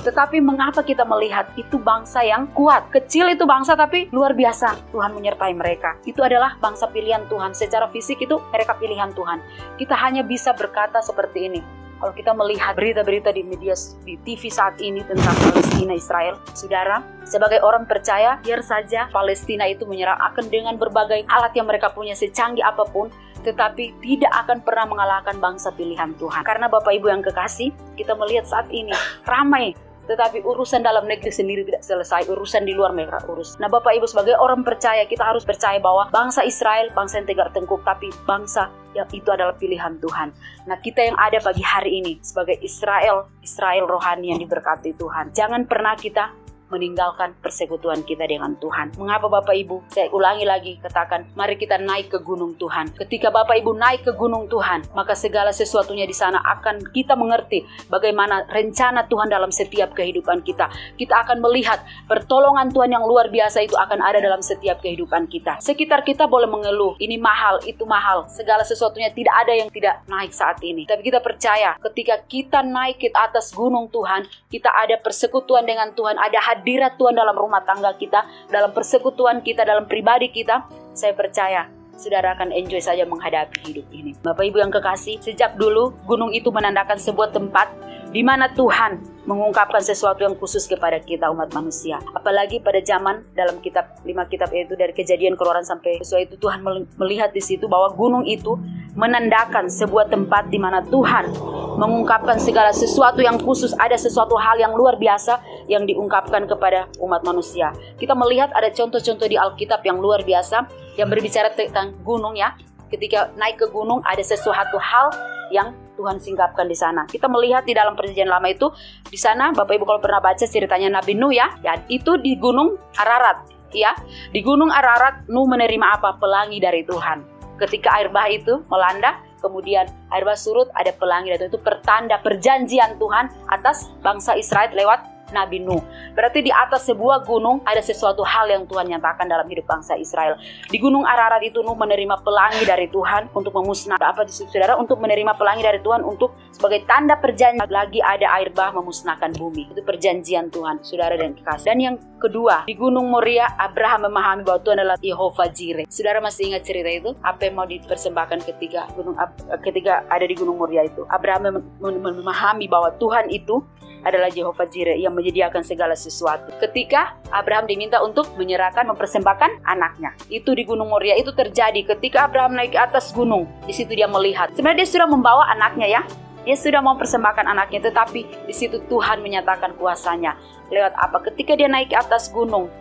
Tetapi 0.00 0.40
mengapa 0.40 0.80
kita 0.80 1.04
melihat 1.04 1.52
itu 1.60 1.76
bangsa 1.76 2.24
yang 2.24 2.48
kuat? 2.56 2.88
Kecil 2.88 3.36
itu 3.36 3.44
bangsa 3.44 3.76
tapi 3.76 4.08
luar 4.08 4.32
biasa. 4.32 4.96
Tuhan 4.96 5.12
menyertai 5.12 5.52
mereka. 5.52 6.00
Itu 6.08 6.24
adalah 6.24 6.56
bangsa 6.56 6.88
pilihan 6.88 7.28
Tuhan. 7.28 7.52
Secara 7.52 7.84
fisik 7.92 8.24
itu 8.24 8.40
mereka 8.48 8.80
pilihan 8.80 9.12
Tuhan. 9.12 9.44
Kita 9.76 9.92
hanya 10.00 10.24
bisa 10.24 10.56
berkata 10.56 11.04
seperti 11.04 11.52
ini. 11.52 11.60
Kalau 12.00 12.16
kita 12.16 12.32
melihat 12.32 12.72
berita-berita 12.80 13.28
di 13.28 13.44
media 13.44 13.76
di 14.08 14.16
TV 14.24 14.48
saat 14.48 14.80
ini 14.80 15.04
tentang 15.04 15.36
Palestina 15.36 15.92
Israel, 15.92 16.40
saudara, 16.56 17.04
sebagai 17.28 17.60
orang 17.60 17.84
percaya, 17.84 18.40
biar 18.40 18.64
saja 18.64 19.12
Palestina 19.12 19.68
itu 19.68 19.84
menyerah 19.84 20.16
akan 20.32 20.48
dengan 20.48 20.80
berbagai 20.80 21.28
alat 21.28 21.52
yang 21.52 21.68
mereka 21.68 21.92
punya 21.92 22.16
secanggih 22.16 22.64
apa 22.64 22.88
pun, 22.88 23.12
tetapi 23.42 23.96
tidak 24.04 24.32
akan 24.46 24.58
pernah 24.64 24.86
mengalahkan 24.88 25.36
bangsa 25.40 25.72
pilihan 25.74 26.12
Tuhan. 26.16 26.44
Karena 26.44 26.68
Bapak 26.68 26.92
Ibu 26.96 27.08
yang 27.08 27.24
kekasih, 27.24 27.72
kita 27.96 28.16
melihat 28.16 28.48
saat 28.48 28.68
ini 28.72 28.92
ramai 29.24 29.72
tetapi 30.10 30.42
urusan 30.42 30.82
dalam 30.82 31.06
negeri 31.06 31.30
sendiri 31.30 31.62
tidak 31.62 31.86
selesai, 31.86 32.26
urusan 32.26 32.66
di 32.66 32.74
luar 32.74 32.90
mereka 32.90 33.22
urus. 33.30 33.54
Nah 33.62 33.70
Bapak 33.70 33.94
Ibu 33.94 34.10
sebagai 34.10 34.34
orang 34.42 34.66
percaya, 34.66 35.06
kita 35.06 35.22
harus 35.22 35.46
percaya 35.46 35.78
bahwa 35.78 36.10
bangsa 36.10 36.42
Israel, 36.42 36.90
bangsa 36.90 37.22
yang 37.22 37.30
tegak 37.30 37.54
tengkuk, 37.54 37.78
tapi 37.86 38.10
bangsa 38.26 38.74
yang 38.98 39.06
itu 39.14 39.30
adalah 39.30 39.54
pilihan 39.54 40.02
Tuhan. 40.02 40.34
Nah 40.66 40.76
kita 40.82 41.06
yang 41.06 41.14
ada 41.14 41.38
pagi 41.38 41.62
hari 41.62 42.02
ini 42.02 42.18
sebagai 42.26 42.58
Israel, 42.58 43.30
Israel 43.38 43.86
rohani 43.86 44.34
yang 44.34 44.42
diberkati 44.42 44.98
Tuhan. 44.98 45.30
Jangan 45.30 45.70
pernah 45.70 45.94
kita 45.94 46.34
meninggalkan 46.70 47.34
persekutuan 47.42 48.06
kita 48.06 48.24
dengan 48.24 48.54
Tuhan. 48.56 48.94
Mengapa 48.96 49.26
Bapak 49.26 49.54
Ibu? 49.54 49.90
Saya 49.90 50.08
ulangi 50.14 50.46
lagi 50.46 50.78
katakan, 50.78 51.26
mari 51.34 51.58
kita 51.58 51.76
naik 51.76 52.14
ke 52.14 52.18
gunung 52.22 52.54
Tuhan. 52.56 52.94
Ketika 52.94 53.28
Bapak 53.28 53.58
Ibu 53.58 53.74
naik 53.74 54.06
ke 54.06 54.12
gunung 54.14 54.46
Tuhan, 54.46 54.86
maka 54.94 55.18
segala 55.18 55.50
sesuatunya 55.50 56.06
di 56.06 56.14
sana 56.14 56.38
akan 56.38 56.94
kita 56.94 57.18
mengerti 57.18 57.66
bagaimana 57.90 58.46
rencana 58.46 59.04
Tuhan 59.10 59.28
dalam 59.28 59.50
setiap 59.50 59.92
kehidupan 59.92 60.46
kita. 60.46 60.70
Kita 60.94 61.26
akan 61.26 61.42
melihat 61.42 61.82
pertolongan 62.06 62.70
Tuhan 62.70 62.94
yang 62.94 63.04
luar 63.04 63.28
biasa 63.28 63.66
itu 63.66 63.74
akan 63.74 63.98
ada 64.00 64.22
dalam 64.22 64.40
setiap 64.40 64.78
kehidupan 64.80 65.26
kita. 65.26 65.58
Sekitar 65.58 66.06
kita 66.06 66.30
boleh 66.30 66.46
mengeluh, 66.46 66.94
ini 67.02 67.18
mahal, 67.18 67.58
itu 67.66 67.82
mahal. 67.84 68.30
Segala 68.30 68.62
sesuatunya 68.62 69.10
tidak 69.10 69.34
ada 69.34 69.52
yang 69.52 69.68
tidak 69.68 70.06
naik 70.06 70.30
saat 70.30 70.62
ini. 70.62 70.86
Tapi 70.86 71.02
kita 71.02 71.18
percaya 71.18 71.74
ketika 71.90 72.22
kita 72.24 72.62
naik 72.62 73.02
ke 73.02 73.08
atas 73.10 73.50
gunung 73.50 73.90
Tuhan, 73.90 74.26
kita 74.52 74.70
ada 74.70 74.96
persekutuan 75.02 75.66
dengan 75.66 75.90
Tuhan, 75.92 76.14
ada 76.14 76.38
hadirat 76.60 77.00
Tuhan 77.00 77.16
dalam 77.16 77.32
rumah 77.32 77.64
tangga 77.64 77.96
kita, 77.96 78.28
dalam 78.52 78.76
persekutuan 78.76 79.40
kita, 79.40 79.64
dalam 79.64 79.88
pribadi 79.88 80.28
kita, 80.28 80.68
saya 80.92 81.16
percaya 81.16 81.80
saudara 81.96 82.36
akan 82.36 82.52
enjoy 82.52 82.80
saja 82.80 83.04
menghadapi 83.08 83.60
hidup 83.64 83.88
ini. 83.92 84.12
Bapak 84.20 84.44
Ibu 84.44 84.60
yang 84.60 84.72
kekasih, 84.72 85.20
sejak 85.20 85.56
dulu 85.56 85.96
gunung 86.04 86.32
itu 86.32 86.52
menandakan 86.52 86.96
sebuah 86.96 87.32
tempat 87.32 87.72
di 88.10 88.26
mana 88.26 88.50
Tuhan 88.50 88.98
mengungkapkan 89.22 89.78
sesuatu 89.78 90.26
yang 90.26 90.34
khusus 90.34 90.66
kepada 90.66 90.98
kita 90.98 91.30
umat 91.30 91.54
manusia. 91.54 92.02
Apalagi 92.10 92.58
pada 92.58 92.82
zaman 92.82 93.22
dalam 93.38 93.62
kitab 93.62 93.94
lima 94.02 94.26
kitab 94.26 94.50
itu 94.50 94.74
dari 94.74 94.90
kejadian 94.90 95.38
keluaran 95.38 95.62
sampai 95.62 96.02
sesuai 96.02 96.26
itu 96.26 96.34
Tuhan 96.42 96.66
melihat 96.98 97.30
di 97.30 97.38
situ 97.38 97.70
bahwa 97.70 97.94
gunung 97.94 98.26
itu 98.26 98.58
menandakan 98.98 99.70
sebuah 99.70 100.10
tempat 100.10 100.50
di 100.50 100.58
mana 100.58 100.82
Tuhan 100.82 101.30
mengungkapkan 101.78 102.36
segala 102.36 102.74
sesuatu 102.74 103.22
yang 103.22 103.38
khusus, 103.38 103.70
ada 103.78 103.94
sesuatu 103.94 104.34
hal 104.36 104.58
yang 104.58 104.74
luar 104.74 104.98
biasa 104.98 105.38
yang 105.70 105.86
diungkapkan 105.86 106.44
kepada 106.50 106.90
umat 106.98 107.22
manusia. 107.22 107.70
Kita 107.96 108.12
melihat 108.18 108.50
ada 108.52 108.68
contoh-contoh 108.68 109.24
di 109.30 109.38
Alkitab 109.38 109.80
yang 109.86 110.02
luar 110.02 110.26
biasa 110.26 110.66
yang 110.98 111.06
berbicara 111.06 111.54
tentang 111.54 111.94
gunung 112.02 112.34
ya. 112.34 112.52
Ketika 112.90 113.30
naik 113.38 113.62
ke 113.62 113.66
gunung 113.70 114.02
ada 114.02 114.20
sesuatu 114.20 114.74
hal 114.82 115.14
yang 115.54 115.70
Tuhan 116.00 116.16
singkapkan 116.16 116.64
di 116.64 116.72
sana. 116.72 117.04
Kita 117.04 117.28
melihat 117.28 117.68
di 117.68 117.76
dalam 117.76 117.92
perjanjian 117.92 118.32
lama 118.32 118.48
itu 118.48 118.72
di 119.04 119.20
sana 119.20 119.52
Bapak 119.52 119.76
Ibu 119.76 119.84
kalau 119.84 120.00
pernah 120.00 120.24
baca 120.24 120.48
ceritanya 120.48 120.88
Nabi 120.88 121.12
Nuh 121.12 121.28
ya, 121.28 121.52
ya 121.60 121.76
itu 121.92 122.16
di 122.16 122.40
Gunung 122.40 122.80
Ararat 122.96 123.44
ya. 123.76 123.92
Di 124.32 124.40
Gunung 124.40 124.72
Ararat 124.72 125.28
Nuh 125.28 125.44
menerima 125.44 126.00
apa? 126.00 126.16
Pelangi 126.16 126.56
dari 126.56 126.88
Tuhan. 126.88 127.20
Ketika 127.60 128.00
air 128.00 128.08
bah 128.08 128.24
itu 128.32 128.64
melanda, 128.72 129.20
kemudian 129.44 129.84
air 130.08 130.24
bah 130.24 130.32
surut, 130.40 130.72
ada 130.72 130.96
pelangi 130.96 131.36
dan 131.36 131.52
itu 131.52 131.60
pertanda 131.60 132.16
perjanjian 132.24 132.96
Tuhan 132.96 133.28
atas 133.52 133.92
bangsa 134.00 134.32
Israel 134.40 134.72
lewat 134.72 135.19
Nabi 135.30 135.62
Nuh. 135.62 135.82
Berarti 136.14 136.44
di 136.44 136.52
atas 136.52 136.86
sebuah 136.86 137.24
gunung 137.24 137.62
ada 137.66 137.80
sesuatu 137.80 138.22
hal 138.22 138.50
yang 138.50 138.66
Tuhan 138.66 138.90
nyatakan 138.90 139.26
dalam 139.26 139.46
hidup 139.46 139.66
bangsa 139.66 139.96
Israel. 139.96 140.38
Di 140.68 140.78
gunung 140.78 141.06
Ararat 141.06 141.42
itu 141.42 141.62
Nuh 141.62 141.74
menerima 141.78 142.22
pelangi 142.22 142.62
dari 142.66 142.86
Tuhan 142.90 143.32
untuk 143.34 143.54
memusnahkan 143.56 144.06
apa 144.12 144.22
di 144.26 144.32
saudara 144.34 144.76
untuk 144.76 144.98
menerima 144.98 145.34
pelangi 145.38 145.62
dari 145.62 145.80
Tuhan 145.80 146.02
untuk 146.02 146.34
sebagai 146.50 146.84
tanda 146.84 147.16
perjanjian 147.16 147.70
lagi 147.70 148.02
ada 148.02 148.26
air 148.36 148.52
bah 148.52 148.74
memusnahkan 148.74 149.32
bumi. 149.38 149.70
Itu 149.72 149.82
perjanjian 149.86 150.52
Tuhan, 150.52 150.82
saudara 150.84 151.16
dan 151.16 151.32
kekasih. 151.38 151.66
Dan 151.70 151.78
yang 151.80 151.96
kedua, 152.18 152.68
di 152.68 152.74
Gunung 152.76 153.08
Moria 153.08 153.48
Abraham 153.56 154.10
memahami 154.10 154.42
bahwa 154.44 154.60
Tuhan 154.60 154.78
adalah 154.82 154.98
Yehova 155.00 155.48
Jireh. 155.48 155.86
Saudara 155.88 156.18
masih 156.20 156.52
ingat 156.52 156.62
cerita 156.66 156.90
itu? 156.90 157.10
Apa 157.24 157.48
yang 157.48 157.54
mau 157.56 157.66
dipersembahkan 157.68 158.44
ketika 158.44 158.90
gunung 158.92 159.16
ketika 159.64 160.04
ada 160.10 160.24
di 160.26 160.34
Gunung 160.36 160.60
Moria 160.60 160.84
itu? 160.84 161.06
Abraham 161.08 161.62
memahami 161.80 162.66
bahwa 162.68 162.92
Tuhan 163.00 163.32
itu 163.32 163.64
adalah 164.04 164.32
Jehovah 164.32 164.66
Jireh 164.68 164.96
yang 164.96 165.12
menyediakan 165.12 165.60
segala 165.60 165.92
sesuatu. 165.92 166.52
Ketika 166.56 167.20
Abraham 167.28 167.68
diminta 167.68 168.00
untuk 168.00 168.32
menyerahkan 168.36 168.88
mempersembahkan 168.88 169.64
anaknya. 169.64 170.16
Itu 170.32 170.56
di 170.56 170.64
Gunung 170.64 170.88
Moria 170.88 171.16
itu 171.16 171.30
terjadi 171.36 171.84
ketika 171.96 172.26
Abraham 172.26 172.56
naik 172.56 172.72
ke 172.74 172.80
atas 172.80 173.12
gunung. 173.12 173.44
Di 173.68 173.72
situ 173.76 173.92
dia 173.92 174.08
melihat. 174.08 174.52
Sebenarnya 174.56 174.84
dia 174.84 174.90
sudah 174.90 175.08
membawa 175.08 175.48
anaknya 175.52 176.00
ya. 176.00 176.02
Dia 176.40 176.56
sudah 176.56 176.80
mau 176.80 176.96
persembahkan 176.96 177.44
anaknya, 177.44 177.92
tetapi 177.92 178.48
di 178.48 178.54
situ 178.56 178.80
Tuhan 178.88 179.20
menyatakan 179.20 179.76
kuasanya. 179.76 180.40
Lewat 180.72 180.96
apa? 180.96 181.20
Ketika 181.28 181.52
dia 181.52 181.68
naik 181.68 181.92
ke 181.92 181.96
atas 182.00 182.32
gunung, 182.32 182.72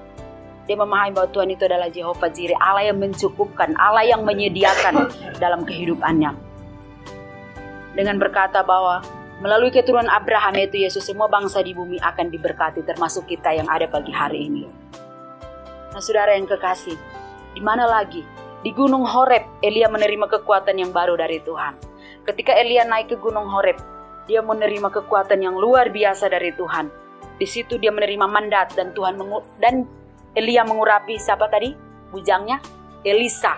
dia 0.64 0.80
memahami 0.80 1.12
bahwa 1.12 1.28
Tuhan 1.34 1.50
itu 1.52 1.68
adalah 1.68 1.92
Jehovah 1.92 2.30
Jireh, 2.32 2.56
Allah 2.56 2.88
yang 2.88 3.04
mencukupkan, 3.04 3.76
Allah 3.76 4.06
yang 4.08 4.24
menyediakan 4.24 5.12
dalam 5.42 5.68
kehidupannya. 5.68 6.32
Dengan 7.98 8.16
berkata 8.16 8.64
bahwa 8.64 9.04
Melalui 9.40 9.72
keturunan 9.72 10.12
Abraham 10.12 10.60
yaitu 10.60 10.84
Yesus 10.84 11.08
semua 11.08 11.32
bangsa 11.32 11.64
di 11.64 11.72
bumi 11.72 11.96
akan 12.04 12.28
diberkati 12.28 12.84
termasuk 12.84 13.24
kita 13.24 13.56
yang 13.56 13.72
ada 13.72 13.88
pagi 13.88 14.12
hari 14.12 14.52
ini. 14.52 14.68
Nah 15.96 16.02
saudara 16.04 16.36
yang 16.36 16.44
kekasih, 16.44 17.00
di 17.56 17.62
mana 17.64 17.88
lagi? 17.88 18.22
Di 18.60 18.76
Gunung 18.76 19.08
Horeb, 19.08 19.48
Elia 19.64 19.88
menerima 19.88 20.28
kekuatan 20.28 20.76
yang 20.76 20.92
baru 20.92 21.16
dari 21.16 21.40
Tuhan. 21.48 21.80
Ketika 22.28 22.52
Elia 22.52 22.84
naik 22.84 23.16
ke 23.16 23.18
Gunung 23.18 23.48
Horeb, 23.48 23.80
dia 24.28 24.44
menerima 24.44 24.92
kekuatan 24.92 25.40
yang 25.40 25.56
luar 25.56 25.88
biasa 25.88 26.28
dari 26.28 26.52
Tuhan. 26.54 26.92
Di 27.40 27.48
situ 27.48 27.80
dia 27.80 27.96
menerima 27.96 28.28
mandat 28.28 28.76
dan 28.76 28.92
Tuhan 28.92 29.16
dan 29.64 29.88
Elia 30.36 30.68
mengurapi 30.68 31.16
siapa 31.16 31.48
tadi? 31.48 31.72
Bujangnya 32.12 32.60
Elisa. 33.08 33.56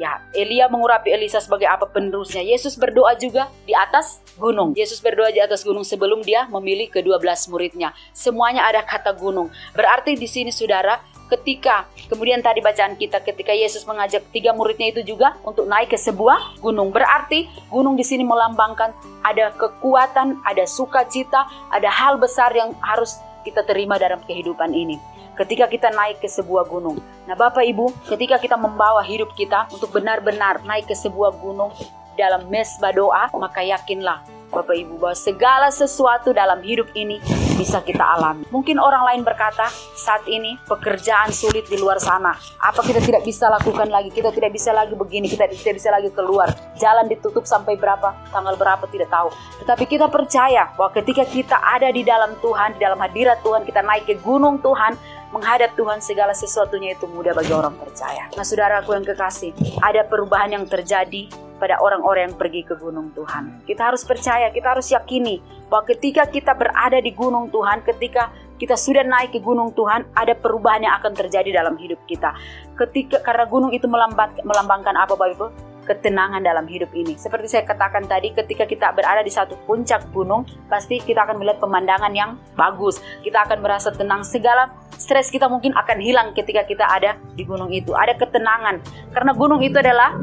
Ya, 0.00 0.24
Elia 0.32 0.72
mengurapi 0.72 1.12
Elisa 1.12 1.36
sebagai 1.38 1.68
apa 1.68 1.84
penerusnya. 1.84 2.40
Yesus 2.40 2.80
berdoa 2.80 3.12
juga 3.20 3.52
di 3.68 3.76
atas 3.76 4.24
gunung. 4.40 4.72
Yesus 4.72 5.04
berdoa 5.04 5.28
di 5.28 5.38
atas 5.38 5.60
gunung 5.62 5.84
sebelum 5.84 6.24
dia 6.24 6.48
memilih 6.48 6.88
kedua 6.88 7.20
belas 7.20 7.44
muridnya. 7.46 7.92
Semuanya 8.16 8.64
ada 8.64 8.80
kata 8.80 9.12
gunung. 9.12 9.52
Berarti 9.76 10.16
di 10.16 10.24
sini 10.24 10.48
saudara, 10.48 10.96
ketika 11.28 11.88
kemudian 12.08 12.40
tadi 12.40 12.64
bacaan 12.64 12.96
kita 12.96 13.20
ketika 13.20 13.52
Yesus 13.52 13.84
mengajak 13.84 14.24
tiga 14.32 14.56
muridnya 14.56 14.92
itu 14.92 15.04
juga 15.04 15.36
untuk 15.44 15.68
naik 15.68 15.92
ke 15.92 15.98
sebuah 16.00 16.64
gunung. 16.64 16.88
Berarti 16.88 17.48
gunung 17.68 17.92
di 17.92 18.04
sini 18.04 18.24
melambangkan 18.24 18.96
ada 19.20 19.52
kekuatan, 19.56 20.40
ada 20.44 20.64
sukacita, 20.64 21.44
ada 21.68 21.88
hal 21.92 22.16
besar 22.16 22.48
yang 22.56 22.72
harus 22.80 23.20
kita 23.44 23.60
terima 23.66 23.98
dalam 23.98 24.22
kehidupan 24.24 24.70
ini 24.72 24.96
ketika 25.42 25.66
kita 25.66 25.90
naik 25.90 26.22
ke 26.22 26.30
sebuah 26.30 26.70
gunung. 26.70 27.02
Nah, 27.26 27.34
Bapak 27.34 27.66
Ibu, 27.66 27.90
ketika 28.06 28.38
kita 28.38 28.54
membawa 28.54 29.02
hidup 29.02 29.34
kita 29.34 29.66
untuk 29.74 29.90
benar-benar 29.90 30.62
naik 30.62 30.86
ke 30.86 30.94
sebuah 30.94 31.34
gunung 31.42 31.74
dalam 32.14 32.46
mesbah 32.46 32.94
doa, 32.94 33.26
maka 33.34 33.64
yakinlah 33.66 34.22
Bapak 34.52 34.76
Ibu 34.76 35.00
bahwa 35.00 35.16
segala 35.16 35.72
sesuatu 35.72 36.36
dalam 36.36 36.60
hidup 36.60 36.92
ini 36.92 37.16
bisa 37.56 37.80
kita 37.80 38.04
alami. 38.04 38.44
Mungkin 38.52 38.76
orang 38.76 39.08
lain 39.08 39.22
berkata, 39.24 39.64
saat 39.96 40.28
ini 40.28 40.60
pekerjaan 40.68 41.32
sulit 41.32 41.64
di 41.72 41.80
luar 41.80 41.96
sana. 41.96 42.36
Apa 42.60 42.84
kita 42.84 43.00
tidak 43.00 43.24
bisa 43.24 43.48
lakukan 43.48 43.88
lagi? 43.88 44.12
Kita 44.12 44.28
tidak 44.28 44.52
bisa 44.52 44.76
lagi 44.76 44.92
begini, 44.92 45.24
kita 45.24 45.48
tidak 45.48 45.80
bisa 45.80 45.88
lagi 45.88 46.12
keluar. 46.12 46.52
Jalan 46.76 47.08
ditutup 47.08 47.48
sampai 47.48 47.80
berapa, 47.80 48.12
tanggal 48.28 48.52
berapa 48.60 48.84
tidak 48.92 49.08
tahu. 49.08 49.32
Tetapi 49.64 49.84
kita 49.88 50.12
percaya 50.12 50.68
bahwa 50.76 50.92
ketika 51.00 51.24
kita 51.24 51.56
ada 51.56 51.88
di 51.88 52.04
dalam 52.04 52.36
Tuhan, 52.44 52.76
di 52.76 52.80
dalam 52.84 53.00
hadirat 53.00 53.40
Tuhan, 53.40 53.64
kita 53.64 53.80
naik 53.80 54.04
ke 54.04 54.20
gunung 54.20 54.60
Tuhan, 54.60 55.21
menghadap 55.32 55.72
Tuhan 55.74 55.98
segala 56.04 56.36
sesuatunya 56.36 56.92
itu 56.94 57.08
mudah 57.08 57.32
bagi 57.32 57.50
orang 57.50 57.72
percaya. 57.74 58.28
Nah 58.36 58.44
saudaraku 58.44 58.92
yang 58.92 59.04
kekasih, 59.08 59.56
ada 59.80 60.04
perubahan 60.04 60.52
yang 60.54 60.64
terjadi 60.68 61.26
pada 61.56 61.78
orang-orang 61.78 62.30
yang 62.30 62.36
pergi 62.36 62.66
ke 62.66 62.74
gunung 62.74 63.14
Tuhan. 63.14 63.64
Kita 63.64 63.94
harus 63.94 64.02
percaya, 64.02 64.50
kita 64.50 64.74
harus 64.74 64.90
yakini 64.90 65.38
bahwa 65.70 65.86
ketika 65.88 66.26
kita 66.26 66.52
berada 66.58 66.98
di 66.98 67.14
gunung 67.14 67.48
Tuhan, 67.54 67.86
ketika 67.86 68.34
kita 68.58 68.74
sudah 68.74 69.06
naik 69.06 69.34
ke 69.34 69.40
gunung 69.42 69.70
Tuhan, 69.74 70.06
ada 70.14 70.34
perubahan 70.34 70.86
yang 70.86 70.94
akan 70.98 71.14
terjadi 71.14 71.62
dalam 71.62 71.78
hidup 71.78 72.02
kita. 72.10 72.34
Ketika 72.74 73.22
karena 73.22 73.46
gunung 73.46 73.70
itu 73.70 73.86
melambang, 73.86 74.34
melambangkan 74.42 74.94
apa 74.98 75.14
Bapak 75.14 75.34
Ibu? 75.38 75.71
Ketenangan 75.92 76.40
dalam 76.40 76.64
hidup 76.64 76.88
ini. 76.96 77.20
Seperti 77.20 77.52
saya 77.52 77.68
katakan 77.68 78.08
tadi, 78.08 78.32
ketika 78.32 78.64
kita 78.64 78.88
berada 78.96 79.20
di 79.20 79.28
satu 79.28 79.60
puncak 79.68 80.08
gunung, 80.08 80.48
pasti 80.72 80.96
kita 80.96 81.28
akan 81.28 81.36
melihat 81.36 81.60
pemandangan 81.60 82.12
yang 82.16 82.40
bagus. 82.56 83.04
Kita 83.20 83.44
akan 83.44 83.60
merasa 83.60 83.92
tenang. 83.92 84.24
Segala 84.24 84.72
stres 84.96 85.28
kita 85.28 85.52
mungkin 85.52 85.76
akan 85.76 85.98
hilang 86.00 86.32
ketika 86.32 86.64
kita 86.64 86.88
ada 86.88 87.20
di 87.36 87.44
gunung 87.44 87.68
itu. 87.68 87.92
Ada 87.92 88.16
ketenangan. 88.16 88.80
Karena 89.12 89.32
gunung 89.36 89.60
itu 89.60 89.76
adalah 89.76 90.16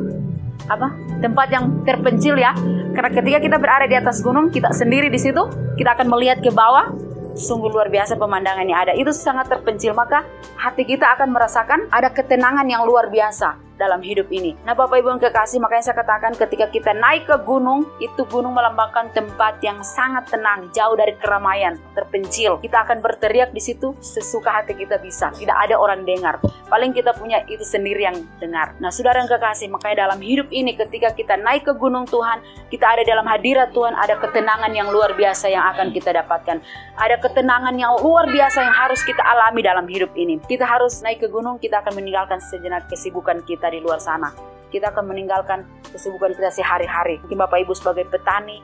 apa? 0.66 0.90
Tempat 1.22 1.48
yang 1.54 1.86
terpencil 1.86 2.36
ya. 2.42 2.58
Karena 2.98 3.10
ketika 3.14 3.38
kita 3.38 3.58
berada 3.62 3.86
di 3.86 3.94
atas 3.94 4.26
gunung, 4.26 4.50
kita 4.50 4.74
sendiri 4.74 5.14
di 5.14 5.22
situ, 5.22 5.46
kita 5.78 5.94
akan 5.94 6.10
melihat 6.10 6.42
ke 6.42 6.50
bawah, 6.50 6.90
sungguh 7.38 7.70
luar 7.70 7.94
biasa 7.94 8.18
pemandangan 8.18 8.66
yang 8.66 8.80
ada. 8.82 8.94
Itu 8.98 9.14
sangat 9.14 9.48
terpencil, 9.48 9.94
maka 9.94 10.26
hati 10.58 10.84
kita 10.84 11.14
akan 11.14 11.30
merasakan 11.30 11.86
ada 11.94 12.10
ketenangan 12.10 12.66
yang 12.66 12.84
luar 12.84 13.14
biasa 13.14 13.69
dalam 13.80 14.04
hidup 14.04 14.28
ini. 14.30 14.54
Nah 14.68 14.76
Bapak 14.76 15.00
Ibu 15.00 15.16
yang 15.16 15.24
kekasih, 15.24 15.64
makanya 15.64 15.90
saya 15.90 15.98
katakan 16.04 16.36
ketika 16.36 16.68
kita 16.68 16.92
naik 16.92 17.26
ke 17.26 17.40
gunung, 17.48 17.88
itu 18.04 18.28
gunung 18.28 18.52
melambangkan 18.52 19.08
tempat 19.16 19.64
yang 19.64 19.80
sangat 19.80 20.28
tenang, 20.28 20.68
jauh 20.76 21.00
dari 21.00 21.16
keramaian, 21.16 21.80
terpencil. 21.96 22.60
Kita 22.60 22.84
akan 22.84 23.00
berteriak 23.00 23.56
di 23.56 23.64
situ 23.64 23.96
sesuka 24.04 24.52
hati 24.52 24.76
kita 24.76 25.00
bisa. 25.00 25.32
Tidak 25.32 25.56
ada 25.56 25.80
orang 25.80 26.04
dengar. 26.04 26.44
Paling 26.68 26.92
kita 26.92 27.16
punya 27.16 27.42
itu 27.48 27.64
sendiri 27.64 28.04
yang 28.04 28.20
dengar. 28.44 28.76
Nah 28.84 28.92
saudara 28.92 29.24
yang 29.24 29.32
kekasih, 29.32 29.72
makanya 29.72 30.12
dalam 30.12 30.20
hidup 30.20 30.52
ini 30.52 30.76
ketika 30.76 31.16
kita 31.16 31.40
naik 31.40 31.64
ke 31.64 31.74
gunung 31.80 32.04
Tuhan, 32.04 32.44
kita 32.68 32.84
ada 32.84 33.02
dalam 33.08 33.24
hadirat 33.24 33.72
Tuhan, 33.72 33.96
ada 33.96 34.20
ketenangan 34.20 34.76
yang 34.76 34.92
luar 34.92 35.16
biasa 35.16 35.48
yang 35.48 35.64
akan 35.72 35.96
kita 35.96 36.12
dapatkan. 36.12 36.60
Ada 37.00 37.16
ketenangan 37.24 37.80
yang 37.80 37.96
luar 38.04 38.28
biasa 38.28 38.60
yang 38.60 38.76
harus 38.76 39.00
kita 39.08 39.24
alami 39.24 39.64
dalam 39.64 39.88
hidup 39.88 40.12
ini. 40.20 40.36
Kita 40.44 40.68
harus 40.68 41.00
naik 41.00 41.24
ke 41.24 41.32
gunung, 41.32 41.56
kita 41.58 41.80
akan 41.80 41.96
meninggalkan 41.96 42.44
sejenak 42.44 42.92
kesibukan 42.92 43.40
kita 43.48 43.69
di 43.70 43.80
luar 43.82 44.02
sana. 44.02 44.34
Kita 44.70 44.94
akan 44.94 45.10
meninggalkan 45.10 45.66
kesibukan 45.90 46.34
kita 46.38 46.54
sehari-hari. 46.54 47.18
Mungkin 47.26 47.38
Bapak 47.42 47.58
Ibu 47.66 47.74
sebagai 47.74 48.06
petani, 48.06 48.62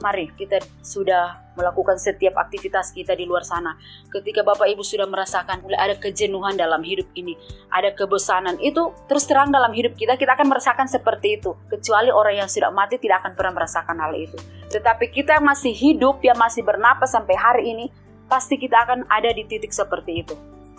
mari 0.00 0.32
kita 0.32 0.62
sudah 0.80 1.52
melakukan 1.52 2.00
setiap 2.00 2.40
aktivitas 2.40 2.96
kita 2.96 3.12
di 3.12 3.28
luar 3.28 3.44
sana. 3.44 3.76
Ketika 4.08 4.40
Bapak 4.40 4.64
Ibu 4.72 4.80
sudah 4.80 5.04
merasakan 5.04 5.60
mulai 5.60 5.76
ada 5.76 5.94
kejenuhan 6.00 6.56
dalam 6.56 6.80
hidup 6.80 7.12
ini, 7.12 7.36
ada 7.68 7.92
kebosanan, 7.92 8.56
itu 8.64 8.96
terus 9.04 9.28
terang 9.28 9.52
dalam 9.52 9.68
hidup 9.76 9.92
kita, 9.92 10.16
kita 10.16 10.32
akan 10.32 10.48
merasakan 10.48 10.88
seperti 10.88 11.36
itu. 11.36 11.52
Kecuali 11.68 12.08
orang 12.08 12.40
yang 12.40 12.48
sudah 12.48 12.72
mati 12.72 12.96
tidak 12.96 13.20
akan 13.20 13.36
pernah 13.36 13.52
merasakan 13.60 13.96
hal 14.00 14.12
itu. 14.16 14.38
Tetapi 14.72 15.12
kita 15.12 15.36
masih 15.44 15.76
hidup, 15.76 16.24
yang 16.24 16.40
masih 16.40 16.64
bernapas 16.64 17.12
sampai 17.12 17.36
hari 17.36 17.76
ini, 17.76 17.92
pasti 18.32 18.56
kita 18.56 18.88
akan 18.88 19.04
ada 19.12 19.28
di 19.28 19.44
titik 19.44 19.76
seperti 19.76 20.24
itu 20.24 20.36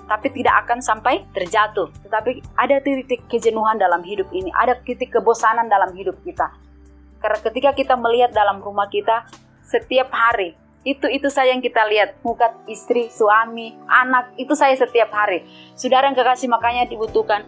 tapi 0.08 0.32
tidak 0.36 0.68
akan 0.68 0.80
sampai 0.84 1.24
terjatuh. 1.32 1.90
Tetapi 2.04 2.44
ada 2.60 2.80
titik 2.84 3.26
kejenuhan 3.32 3.80
dalam 3.80 4.04
hidup 4.04 4.28
ini, 4.36 4.52
ada 4.56 4.76
titik 4.80 5.16
kebosanan 5.16 5.68
dalam 5.72 5.92
hidup 5.96 6.20
kita. 6.24 6.52
Karena 7.24 7.40
ketika 7.40 7.72
kita 7.72 7.96
melihat 7.96 8.36
dalam 8.36 8.60
rumah 8.60 8.92
kita 8.92 9.24
setiap 9.64 10.12
hari, 10.12 10.60
itu 10.84 11.08
itu 11.08 11.32
saja 11.32 11.56
yang 11.56 11.64
kita 11.64 11.88
lihat 11.88 12.20
muka 12.28 12.52
istri, 12.68 13.08
suami, 13.08 13.72
anak 13.88 14.36
itu 14.36 14.52
saya 14.52 14.76
setiap 14.76 15.08
hari. 15.16 15.48
Saudara 15.80 16.12
yang 16.12 16.18
kekasih 16.20 16.52
makanya 16.52 16.84
dibutuhkan 16.92 17.48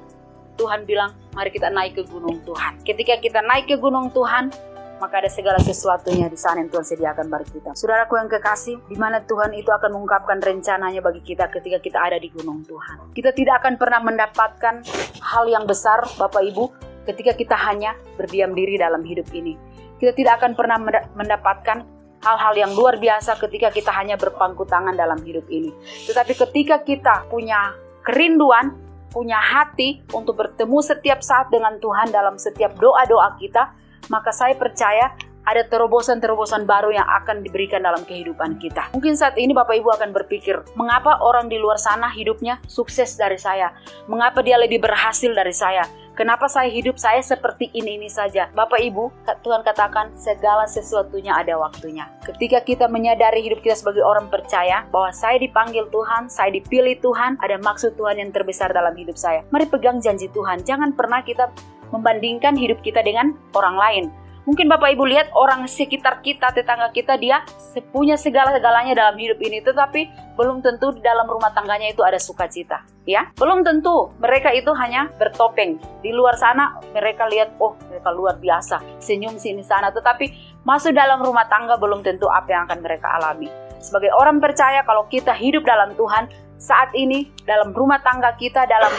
Tuhan 0.55 0.87
bilang, 0.87 1.11
mari 1.35 1.51
kita 1.51 1.67
naik 1.67 1.99
ke 1.99 2.03
gunung 2.07 2.39
Tuhan. 2.47 2.79
Ketika 2.87 3.19
kita 3.19 3.43
naik 3.43 3.67
ke 3.67 3.75
gunung 3.75 4.07
Tuhan, 4.15 4.55
maka 4.97 5.19
ada 5.19 5.29
segala 5.31 5.59
sesuatunya 5.59 6.31
di 6.31 6.39
sana 6.39 6.63
yang 6.63 6.71
Tuhan 6.71 6.85
sediakan 6.87 7.27
bagi 7.27 7.59
kita. 7.59 7.75
Saudaraku 7.75 8.15
yang 8.15 8.29
kekasih, 8.31 8.79
di 8.87 8.95
mana 8.95 9.19
Tuhan 9.23 9.51
itu 9.55 9.67
akan 9.71 9.91
mengungkapkan 9.91 10.39
rencananya 10.39 11.03
bagi 11.03 11.21
kita 11.23 11.51
ketika 11.51 11.83
kita 11.83 11.99
ada 11.99 12.17
di 12.19 12.31
gunung 12.31 12.63
Tuhan. 12.63 13.11
Kita 13.11 13.35
tidak 13.35 13.63
akan 13.63 13.75
pernah 13.75 13.99
mendapatkan 13.99 14.75
hal 15.19 15.45
yang 15.51 15.67
besar, 15.67 16.03
Bapak 16.15 16.43
Ibu, 16.47 16.63
ketika 17.05 17.35
kita 17.35 17.55
hanya 17.67 17.93
berdiam 18.15 18.55
diri 18.55 18.79
dalam 18.79 19.03
hidup 19.03 19.27
ini. 19.35 19.59
Kita 19.95 20.11
tidak 20.11 20.43
akan 20.43 20.51
pernah 20.55 20.77
mendapatkan 21.15 21.77
hal-hal 22.25 22.53
yang 22.57 22.71
luar 22.73 22.97
biasa 22.97 23.37
ketika 23.37 23.69
kita 23.69 23.93
hanya 23.93 24.17
berpangku 24.17 24.65
tangan 24.65 24.97
dalam 24.97 25.21
hidup 25.21 25.45
ini. 25.47 25.71
Tetapi 26.09 26.33
ketika 26.33 26.81
kita 26.81 27.29
punya 27.29 27.77
kerinduan, 28.01 28.73
punya 29.13 29.39
hati 29.39 30.03
untuk 30.11 30.35
bertemu 30.35 30.83
setiap 30.83 31.23
saat 31.23 31.47
dengan 31.47 31.79
Tuhan 31.79 32.11
dalam 32.11 32.35
setiap 32.35 32.75
doa-doa 32.75 33.39
kita, 33.39 33.71
maka 34.09 34.33
saya 34.33 34.57
percaya 34.57 35.13
ada 35.45 35.61
terobosan-terobosan 35.69 36.65
baru 36.65 36.89
yang 36.89 37.05
akan 37.05 37.45
diberikan 37.45 37.85
dalam 37.85 38.01
kehidupan 38.03 38.57
kita. 38.57 38.89
Mungkin 38.97 39.13
saat 39.13 39.37
ini 39.37 39.53
Bapak 39.53 39.77
Ibu 39.77 39.93
akan 39.93 40.09
berpikir, 40.11 40.57
mengapa 40.73 41.21
orang 41.21 41.47
di 41.47 41.61
luar 41.61 41.77
sana 41.77 42.09
hidupnya 42.09 42.57
sukses 42.65 43.13
dari 43.13 43.37
saya? 43.37 43.71
Mengapa 44.09 44.41
dia 44.41 44.57
lebih 44.57 44.81
berhasil 44.81 45.29
dari 45.29 45.53
saya? 45.53 45.85
Kenapa 46.15 46.47
saya 46.47 46.71
hidup 46.71 46.95
saya 46.95 47.19
seperti 47.19 47.67
ini-ini 47.75 48.07
saja? 48.07 48.47
Bapak 48.55 48.79
Ibu, 48.79 49.11
Tuhan 49.43 49.67
katakan 49.67 50.15
segala 50.15 50.63
sesuatunya 50.63 51.35
ada 51.35 51.59
waktunya. 51.59 52.07
Ketika 52.23 52.63
kita 52.63 52.87
menyadari 52.87 53.43
hidup 53.43 53.59
kita 53.59 53.75
sebagai 53.75 53.99
orang 53.99 54.31
percaya 54.31 54.87
bahwa 54.95 55.11
saya 55.11 55.35
dipanggil 55.43 55.91
Tuhan, 55.91 56.31
saya 56.31 56.55
dipilih 56.55 57.03
Tuhan, 57.03 57.35
ada 57.43 57.59
maksud 57.59 57.99
Tuhan 57.99 58.23
yang 58.23 58.31
terbesar 58.31 58.71
dalam 58.71 58.95
hidup 58.95 59.19
saya. 59.19 59.43
Mari 59.51 59.67
pegang 59.67 59.99
janji 59.99 60.31
Tuhan. 60.31 60.63
Jangan 60.63 60.95
pernah 60.95 61.19
kita 61.19 61.51
membandingkan 61.95 62.59
hidup 62.59 62.83
kita 62.83 62.99
dengan 62.99 63.33
orang 63.55 63.77
lain. 63.79 64.05
Mungkin 64.45 64.69
Bapak 64.69 64.93
Ibu 64.93 65.09
lihat 65.09 65.33
orang 65.33 65.65
sekitar 65.65 66.21
kita, 66.21 66.53
tetangga 66.53 66.93
kita, 66.93 67.17
dia 67.17 67.41
punya 67.89 68.13
segala-galanya 68.13 68.93
dalam 68.93 69.17
hidup 69.17 69.41
ini, 69.41 69.57
tetapi 69.57 70.05
belum 70.37 70.61
tentu 70.61 70.93
di 70.93 71.01
dalam 71.01 71.25
rumah 71.25 71.49
tangganya 71.49 71.89
itu 71.89 72.05
ada 72.05 72.21
sukacita, 72.21 72.85
ya. 73.09 73.33
Belum 73.41 73.65
tentu 73.65 74.13
mereka 74.21 74.53
itu 74.53 74.69
hanya 74.77 75.09
bertopeng. 75.17 75.81
Di 76.05 76.13
luar 76.13 76.37
sana 76.37 76.77
mereka 76.93 77.25
lihat, 77.25 77.57
oh 77.57 77.73
mereka 77.89 78.13
luar 78.13 78.37
biasa, 78.37 79.01
senyum 79.01 79.41
sini 79.41 79.65
sana, 79.65 79.89
tetapi 79.89 80.29
masuk 80.61 80.93
dalam 80.93 81.25
rumah 81.25 81.49
tangga 81.49 81.81
belum 81.81 82.05
tentu 82.05 82.29
apa 82.29 82.45
yang 82.45 82.69
akan 82.69 82.85
mereka 82.85 83.17
alami. 83.17 83.49
Sebagai 83.81 84.13
orang 84.13 84.37
percaya 84.37 84.85
kalau 84.85 85.09
kita 85.09 85.33
hidup 85.33 85.65
dalam 85.65 85.97
Tuhan, 85.97 86.29
saat 86.55 86.91
ini 86.95 87.31
dalam 87.43 87.75
rumah 87.75 87.99
tangga 87.99 88.31
kita, 88.39 88.63
dalam 88.65 88.91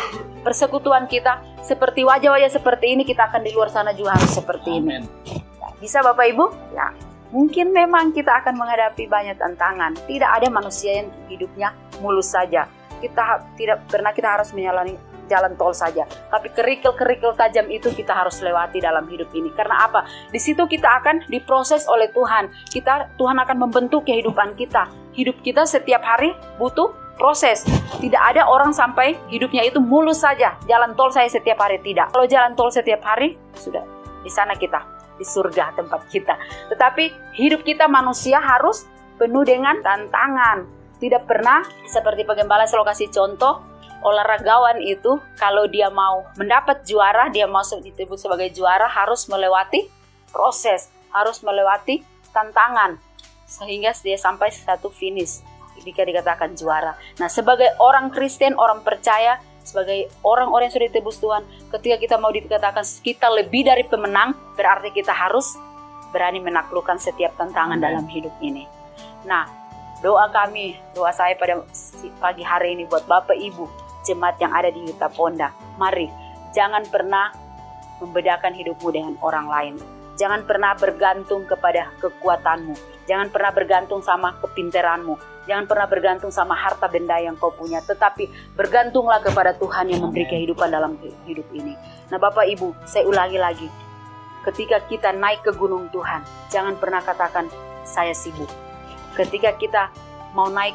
persekutuan 0.44 1.08
kita, 1.08 1.40
seperti 1.64 2.04
wajah-wajah 2.06 2.52
seperti 2.52 2.94
ini 2.94 3.02
kita 3.02 3.26
akan 3.32 3.42
di 3.42 3.50
luar 3.50 3.72
sana 3.72 3.90
juga 3.96 4.14
harus 4.14 4.30
seperti 4.30 4.78
Amen. 4.78 5.02
ini. 5.02 5.42
Ya, 5.58 5.68
bisa 5.80 5.98
Bapak 6.04 6.26
Ibu? 6.30 6.46
Ya. 6.76 6.94
Mungkin 7.34 7.74
memang 7.74 8.14
kita 8.14 8.30
akan 8.38 8.54
menghadapi 8.54 9.10
banyak 9.10 9.34
tantangan. 9.34 9.98
Tidak 10.06 10.30
ada 10.30 10.46
manusia 10.46 11.02
yang 11.02 11.08
hidupnya 11.26 11.74
mulus 11.98 12.30
saja. 12.30 12.70
Kita 13.02 13.42
tidak 13.58 13.82
pernah 13.90 14.14
kita 14.14 14.38
harus 14.38 14.54
menyalani 14.54 14.94
jalan 15.26 15.58
tol 15.58 15.74
saja. 15.74 16.06
Tapi 16.06 16.54
kerikil-kerikil 16.54 17.34
tajam 17.34 17.66
itu 17.66 17.90
kita 17.90 18.14
harus 18.14 18.38
lewati 18.40 18.78
dalam 18.78 19.10
hidup 19.10 19.28
ini. 19.34 19.50
Karena 19.52 19.90
apa? 19.90 20.06
Di 20.30 20.38
situ 20.38 20.64
kita 20.70 21.02
akan 21.02 21.26
diproses 21.26 21.84
oleh 21.90 22.08
Tuhan. 22.14 22.46
Kita 22.70 23.18
Tuhan 23.18 23.36
akan 23.42 23.56
membentuk 23.58 24.06
kehidupan 24.06 24.54
kita. 24.54 24.86
Hidup 25.12 25.42
kita 25.42 25.66
setiap 25.66 26.06
hari 26.06 26.30
butuh 26.62 26.94
proses. 27.16 27.64
Tidak 27.98 28.20
ada 28.20 28.46
orang 28.46 28.70
sampai 28.76 29.16
hidupnya 29.32 29.64
itu 29.64 29.80
mulus 29.80 30.22
saja. 30.22 30.54
Jalan 30.68 30.94
tol 30.94 31.10
saya 31.10 31.26
setiap 31.26 31.58
hari 31.58 31.80
tidak. 31.82 32.12
Kalau 32.12 32.28
jalan 32.28 32.52
tol 32.54 32.68
setiap 32.70 33.02
hari, 33.02 33.34
sudah 33.56 33.82
di 34.22 34.30
sana 34.30 34.54
kita, 34.54 34.84
di 35.16 35.24
surga 35.24 35.74
tempat 35.74 36.06
kita. 36.12 36.36
Tetapi 36.70 37.34
hidup 37.34 37.64
kita 37.64 37.88
manusia 37.88 38.38
harus 38.38 38.84
penuh 39.16 39.42
dengan 39.42 39.80
tantangan. 39.80 40.68
Tidak 40.96 41.28
pernah 41.28 41.64
seperti 41.88 42.24
pegembala 42.24 42.64
selalu 42.64 42.92
kasih 42.92 43.08
contoh 43.12 43.60
olahragawan 44.04 44.80
itu 44.84 45.18
kalau 45.40 45.66
dia 45.66 45.90
mau 45.90 46.24
mendapat 46.36 46.84
juara, 46.84 47.28
dia 47.32 47.48
masuk 47.48 47.82
disebut 47.84 48.16
sebagai 48.16 48.48
juara 48.52 48.86
harus 48.88 49.28
melewati 49.28 49.88
proses, 50.30 50.88
harus 51.12 51.40
melewati 51.44 52.04
tantangan 52.32 53.00
sehingga 53.46 53.94
dia 54.02 54.18
sampai 54.18 54.50
satu 54.50 54.90
finish 54.90 55.40
jika 55.82 56.04
dikatakan 56.04 56.56
juara. 56.56 56.96
Nah, 57.20 57.28
sebagai 57.28 57.72
orang 57.80 58.12
Kristen, 58.12 58.56
orang 58.56 58.80
percaya, 58.80 59.40
sebagai 59.66 60.06
orang-orang 60.22 60.70
yang 60.70 60.74
sudah 60.78 60.88
ditebus 60.88 61.16
Tuhan, 61.18 61.42
ketika 61.74 61.96
kita 61.98 62.16
mau 62.22 62.30
dikatakan 62.30 62.86
kita 63.02 63.26
lebih 63.34 63.66
dari 63.66 63.82
pemenang, 63.82 64.32
berarti 64.54 64.94
kita 64.94 65.10
harus 65.10 65.58
berani 66.14 66.38
menaklukkan 66.38 66.96
setiap 67.02 67.34
tantangan 67.34 67.76
Amen. 67.76 67.84
dalam 67.84 68.04
hidup 68.06 68.32
ini. 68.40 68.64
Nah, 69.26 69.44
doa 70.00 70.30
kami, 70.30 70.78
doa 70.94 71.10
saya 71.10 71.34
pada 71.34 71.60
pagi 72.22 72.46
hari 72.46 72.78
ini 72.78 72.86
buat 72.86 73.04
Bapak 73.10 73.34
Ibu, 73.34 73.66
jemaat 74.06 74.38
yang 74.38 74.54
ada 74.54 74.70
di 74.70 74.86
Yuta 74.86 75.10
Ponda. 75.10 75.50
Mari, 75.76 76.06
jangan 76.54 76.86
pernah 76.86 77.34
membedakan 77.98 78.54
hidupmu 78.54 78.88
dengan 78.94 79.14
orang 79.20 79.46
lain. 79.50 79.74
Jangan 80.16 80.48
pernah 80.48 80.72
bergantung 80.72 81.44
kepada 81.44 81.92
kekuatanmu. 82.00 82.72
Jangan 83.04 83.28
pernah 83.28 83.52
bergantung 83.52 84.00
sama 84.00 84.34
kepinteranmu. 84.40 85.14
Jangan 85.46 85.68
pernah 85.70 85.86
bergantung 85.86 86.32
sama 86.34 86.58
harta 86.58 86.90
benda 86.90 87.20
yang 87.20 87.38
kau 87.38 87.52
punya. 87.54 87.78
Tetapi 87.84 88.56
bergantunglah 88.56 89.22
kepada 89.22 89.54
Tuhan 89.54 89.92
yang 89.92 90.02
memberi 90.02 90.26
kehidupan 90.26 90.72
dalam 90.72 90.98
hidup 91.28 91.46
ini. 91.54 91.76
Nah 92.10 92.18
Bapak 92.18 92.48
Ibu, 92.48 92.74
saya 92.88 93.04
ulangi 93.06 93.38
lagi. 93.38 93.68
Ketika 94.42 94.82
kita 94.88 95.12
naik 95.14 95.44
ke 95.44 95.52
gunung 95.54 95.92
Tuhan, 95.92 96.24
jangan 96.50 96.74
pernah 96.80 97.04
katakan 97.04 97.46
saya 97.84 98.16
sibuk. 98.16 98.50
Ketika 99.14 99.54
kita 99.54 99.92
mau 100.34 100.50
naik 100.50 100.74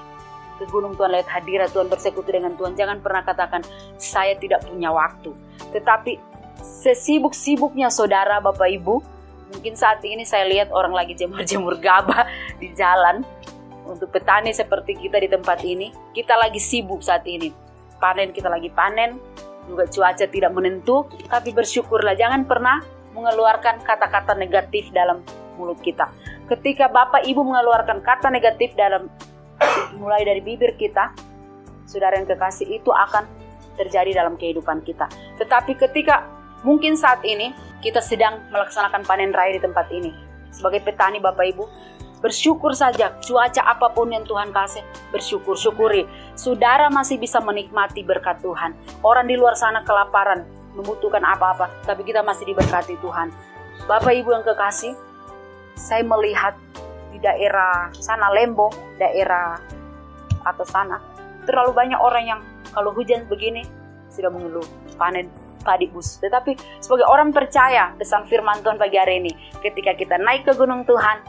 ke 0.62 0.69
gunung 0.69 0.93
Tuhan, 0.93 1.17
lihat 1.17 1.27
hadirat 1.27 1.73
Tuhan, 1.73 1.89
bersekutu 1.89 2.30
dengan 2.30 2.54
Tuhan, 2.56 2.77
jangan 2.77 3.01
pernah 3.01 3.25
katakan 3.25 3.65
saya 3.97 4.38
tidak 4.38 4.63
punya 4.67 4.91
waktu. 4.93 5.34
Tetapi 5.71 6.19
sesibuk-sibuknya 6.62 7.89
saudara, 7.89 8.38
Bapak 8.43 8.69
Ibu, 8.69 9.11
Mungkin 9.52 9.74
saat 9.76 10.00
ini 10.08 10.24
saya 10.24 10.48
lihat 10.48 10.72
orang 10.72 10.96
lagi 10.96 11.14
jemur-jemur 11.16 11.78
gabah 11.84 12.28
di 12.58 12.72
jalan. 12.74 13.24
Untuk 13.82 14.14
petani 14.14 14.56
seperti 14.56 14.96
kita 14.96 15.20
di 15.20 15.28
tempat 15.28 15.60
ini, 15.68 15.92
kita 16.16 16.40
lagi 16.40 16.62
sibuk 16.62 17.04
saat 17.04 17.28
ini. 17.28 17.52
Panen 18.00 18.32
kita 18.32 18.48
lagi 18.48 18.72
panen, 18.72 19.20
juga 19.68 19.86
cuaca 19.90 20.26
tidak 20.26 20.52
menentu, 20.56 21.06
tapi 21.28 21.52
bersyukurlah 21.52 22.16
jangan 22.16 22.48
pernah 22.48 22.80
mengeluarkan 23.12 23.84
kata-kata 23.84 24.38
negatif 24.40 24.88
dalam 24.96 25.20
mulut 25.60 25.78
kita. 25.84 26.08
Ketika 26.48 26.88
Bapak 26.88 27.28
Ibu 27.28 27.44
mengeluarkan 27.44 28.00
kata 28.00 28.32
negatif 28.32 28.72
dalam 28.80 29.12
mulai 30.00 30.24
dari 30.24 30.40
bibir 30.40 30.80
kita, 30.80 31.12
saudara 31.84 32.16
yang 32.16 32.30
kekasih 32.30 32.72
itu 32.72 32.90
akan 32.96 33.28
terjadi 33.76 34.24
dalam 34.24 34.40
kehidupan 34.40 34.82
kita. 34.88 35.12
Tetapi 35.36 35.76
ketika 35.76 36.42
Mungkin 36.62 36.94
saat 36.94 37.26
ini 37.26 37.54
kita 37.82 38.00
sedang 38.00 38.46
melaksanakan 38.54 39.02
panen 39.04 39.34
raya 39.34 39.58
di 39.58 39.62
tempat 39.62 39.89
ini. 39.89 40.13
Sebagai 40.54 40.86
petani 40.86 41.17
Bapak 41.17 41.46
Ibu, 41.52 41.65
bersyukur 42.22 42.78
saja 42.78 43.17
cuaca 43.26 43.62
apa 43.65 43.89
pun 43.91 44.13
yang 44.13 44.24
Tuhan 44.24 44.54
kasih, 44.54 44.86
bersyukur, 45.10 45.58
syukuri. 45.58 46.06
Saudara 46.38 46.88
masih 46.94 47.17
bisa 47.17 47.41
menikmati 47.41 48.06
berkat 48.06 48.39
Tuhan. 48.46 48.78
Orang 49.02 49.26
di 49.26 49.36
luar 49.36 49.58
sana 49.58 49.82
kelaparan, 49.82 50.46
membutuhkan 50.78 51.26
apa-apa, 51.26 51.67
tapi 51.84 52.06
kita 52.06 52.22
masih 52.22 52.46
diberkati 52.46 52.96
Tuhan. 53.02 53.34
Bapak 53.89 54.13
Ibu 54.13 54.30
yang 54.30 54.46
kekasih, 54.46 54.94
saya 55.74 56.06
melihat 56.06 56.54
di 57.10 57.17
daerah 57.17 57.89
sana 57.98 58.30
Lembo, 58.30 58.70
daerah 59.02 59.58
atas 60.46 60.70
sana, 60.70 61.02
terlalu 61.50 61.74
banyak 61.74 62.00
orang 62.00 62.24
yang 62.24 62.39
kalau 62.72 62.94
hujan 62.94 63.26
begini 63.28 63.65
sudah 64.13 64.30
mengeluh 64.30 64.63
panen 64.96 65.28
padi 65.62 65.88
bus. 65.88 66.19
Tetapi 66.19 66.82
sebagai 66.82 67.08
orang 67.08 67.32
percaya 67.32 67.93
pesan 67.95 68.28
firman 68.28 68.60
Tuhan 68.65 68.78
pagi 68.82 68.97
hari 68.97 69.21
ini, 69.24 69.32
ketika 69.62 69.95
kita 69.95 70.17
naik 70.17 70.45
ke 70.45 70.54
gunung 70.58 70.84
Tuhan, 70.84 71.21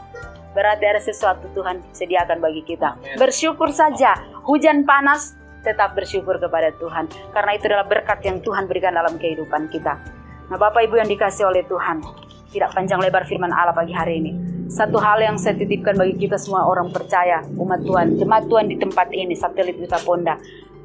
berarti 0.53 0.85
ada 0.85 1.01
sesuatu 1.01 1.49
Tuhan 1.57 1.81
sediakan 1.93 2.37
bagi 2.41 2.61
kita. 2.65 2.97
Amen. 2.97 3.17
Bersyukur 3.17 3.73
saja, 3.73 4.17
hujan 4.45 4.85
panas 4.85 5.37
tetap 5.63 5.95
bersyukur 5.95 6.37
kepada 6.37 6.75
Tuhan 6.75 7.07
karena 7.31 7.51
itu 7.55 7.63
adalah 7.71 7.87
berkat 7.87 8.19
yang 8.27 8.43
Tuhan 8.43 8.67
berikan 8.67 8.93
dalam 8.93 9.15
kehidupan 9.15 9.71
kita. 9.71 9.95
Nah, 10.51 10.57
Bapak 10.59 10.83
Ibu 10.85 10.99
yang 10.99 11.09
dikasih 11.09 11.47
oleh 11.47 11.63
Tuhan, 11.65 12.03
tidak 12.51 12.75
panjang 12.75 12.99
lebar 13.01 13.23
firman 13.25 13.49
Allah 13.49 13.73
pagi 13.73 13.95
hari 13.95 14.19
ini. 14.19 14.31
Satu 14.67 14.99
hal 14.99 15.23
yang 15.23 15.39
saya 15.39 15.55
titipkan 15.55 15.95
bagi 15.95 16.19
kita 16.19 16.35
semua 16.35 16.67
orang 16.67 16.91
percaya, 16.91 17.41
umat 17.57 17.81
Tuhan, 17.81 18.19
jemaat 18.19 18.45
Tuhan 18.45 18.65
di 18.69 18.75
tempat 18.77 19.09
ini, 19.15 19.33
satelit 19.33 19.79
Duta 19.79 19.97
Ponda. 20.03 20.35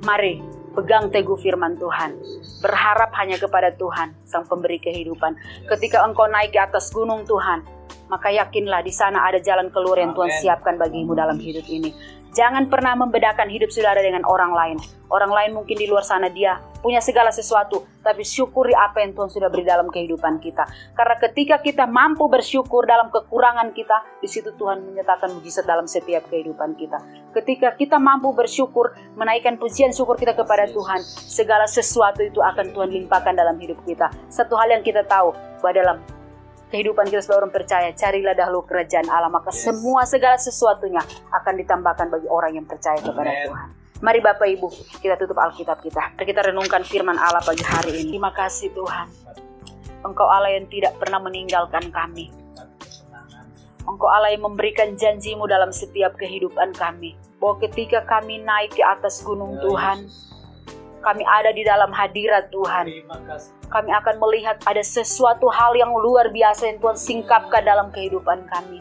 Mari 0.07 0.39
Pegang 0.79 1.11
teguh 1.11 1.35
firman 1.35 1.75
Tuhan. 1.75 2.15
Berharap 2.63 3.11
hanya 3.19 3.35
kepada 3.35 3.75
Tuhan, 3.75 4.15
Sang 4.23 4.47
Pemberi 4.47 4.79
kehidupan. 4.79 5.35
Ketika 5.67 6.07
engkau 6.07 6.31
naik 6.31 6.55
ke 6.55 6.63
atas 6.63 6.95
gunung 6.95 7.27
Tuhan, 7.27 7.67
maka 8.07 8.31
yakinlah 8.31 8.87
di 8.87 8.95
sana 8.95 9.27
ada 9.27 9.43
jalan 9.43 9.75
keluar 9.75 9.99
yang 9.99 10.15
Tuhan 10.15 10.31
siapkan 10.39 10.79
bagimu 10.79 11.19
dalam 11.19 11.35
hidup 11.35 11.67
ini. 11.67 11.91
Jangan 12.31 12.71
pernah 12.71 12.95
membedakan 12.95 13.51
hidup 13.51 13.75
saudara 13.75 13.99
dengan 13.99 14.23
orang 14.23 14.55
lain. 14.55 14.79
Orang 15.11 15.35
lain 15.35 15.51
mungkin 15.59 15.75
di 15.75 15.91
luar 15.91 16.07
sana 16.07 16.31
dia 16.31 16.63
punya 16.79 17.03
segala 17.03 17.35
sesuatu, 17.35 17.83
tapi 18.09 18.25
syukuri 18.25 18.73
apa 18.73 19.05
yang 19.05 19.13
Tuhan 19.13 19.29
sudah 19.29 19.53
beri 19.53 19.69
dalam 19.69 19.93
kehidupan 19.93 20.41
kita. 20.41 20.65
Karena 20.97 21.21
ketika 21.21 21.61
kita 21.61 21.85
mampu 21.85 22.25
bersyukur 22.33 22.89
dalam 22.89 23.13
kekurangan 23.13 23.77
kita, 23.77 24.25
di 24.25 24.29
situ 24.33 24.57
Tuhan 24.57 24.81
menyatakan 24.81 25.37
mujizat 25.37 25.69
dalam 25.69 25.85
setiap 25.85 26.25
kehidupan 26.33 26.73
kita. 26.81 26.97
Ketika 27.37 27.77
kita 27.77 28.01
mampu 28.01 28.33
bersyukur, 28.33 28.97
menaikkan 29.13 29.61
pujian 29.61 29.93
syukur 29.93 30.17
kita 30.17 30.33
kepada 30.33 30.65
Tuhan, 30.73 31.05
segala 31.05 31.69
sesuatu 31.69 32.25
itu 32.25 32.41
akan 32.41 32.73
Tuhan 32.73 32.89
limpahkan 32.89 33.37
dalam 33.37 33.61
hidup 33.61 33.77
kita. 33.85 34.09
Satu 34.33 34.57
hal 34.57 34.73
yang 34.73 34.81
kita 34.81 35.05
tahu, 35.05 35.37
bahwa 35.61 35.73
dalam 35.77 35.97
kehidupan 36.73 37.13
kita 37.13 37.21
sebagai 37.21 37.45
orang 37.45 37.53
percaya, 37.53 37.89
carilah 37.93 38.33
dahulu 38.33 38.65
kerajaan 38.65 39.09
Allah, 39.13 39.29
maka 39.29 39.53
yes. 39.53 39.69
semua 39.69 40.09
segala 40.09 40.41
sesuatunya 40.41 41.05
akan 41.29 41.55
ditambahkan 41.61 42.09
bagi 42.09 42.29
orang 42.33 42.57
yang 42.57 42.65
percaya 42.65 42.97
kepada 43.05 43.29
Amen. 43.29 43.47
Tuhan. 43.53 43.69
Mari 43.99 44.23
Bapak 44.23 44.47
Ibu, 44.47 44.71
kita 45.03 45.19
tutup 45.19 45.35
Alkitab 45.43 45.83
kita. 45.83 46.15
Kita 46.15 46.47
renungkan 46.47 46.87
firman 46.87 47.19
Allah 47.19 47.43
pagi 47.43 47.67
hari 47.67 47.99
ini. 47.99 48.15
Terima 48.15 48.31
kasih 48.31 48.71
Tuhan. 48.71 49.11
Engkau 50.07 50.31
Allah 50.31 50.55
yang 50.55 50.71
tidak 50.71 50.95
pernah 51.03 51.19
meninggalkan 51.19 51.91
kami. 51.91 52.31
Engkau 53.83 54.07
Allah 54.07 54.31
yang 54.31 54.47
memberikan 54.47 54.95
janjimu 54.95 55.51
dalam 55.51 55.75
setiap 55.75 56.15
kehidupan 56.15 56.79
kami. 56.79 57.19
Bahwa 57.43 57.59
ketika 57.59 58.07
kami 58.07 58.39
naik 58.39 58.79
ke 58.79 58.87
atas 58.87 59.19
gunung 59.27 59.59
Tuhan, 59.59 60.07
kami 61.03 61.27
ada 61.27 61.51
di 61.51 61.67
dalam 61.67 61.91
hadirat 61.91 62.55
Tuhan. 62.55 62.87
Kami 63.67 63.91
akan 63.99 64.15
melihat 64.23 64.63
ada 64.63 64.79
sesuatu 64.79 65.51
hal 65.51 65.75
yang 65.75 65.91
luar 65.91 66.31
biasa 66.31 66.71
yang 66.71 66.79
Tuhan 66.79 66.95
singkapkan 66.95 67.67
dalam 67.67 67.91
kehidupan 67.91 68.47
kami. 68.47 68.79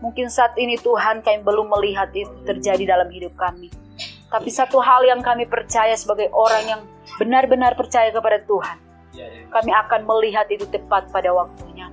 Mungkin 0.00 0.32
saat 0.32 0.56
ini 0.56 0.80
Tuhan 0.80 1.20
kami 1.20 1.44
belum 1.44 1.68
melihat 1.76 2.08
itu 2.16 2.32
terjadi 2.48 2.96
dalam 2.96 3.12
hidup 3.12 3.36
kami. 3.36 3.83
Tapi 4.34 4.50
satu 4.50 4.82
hal 4.82 5.06
yang 5.06 5.22
kami 5.22 5.46
percaya 5.46 5.94
sebagai 5.94 6.26
orang 6.34 6.64
yang 6.66 6.80
benar-benar 7.22 7.78
percaya 7.78 8.10
kepada 8.10 8.42
Tuhan. 8.42 8.82
Ya, 9.14 9.30
ya. 9.30 9.46
Kami 9.46 9.70
akan 9.70 10.00
melihat 10.02 10.50
itu 10.50 10.66
tepat 10.66 11.06
pada 11.14 11.30
waktunya. 11.30 11.86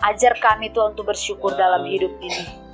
Ajar 0.00 0.40
kami 0.40 0.72
Tuhan 0.72 0.96
untuk 0.96 1.12
bersyukur 1.12 1.52
dalam 1.52 1.84
hidup 1.84 2.16
ini 2.22 2.68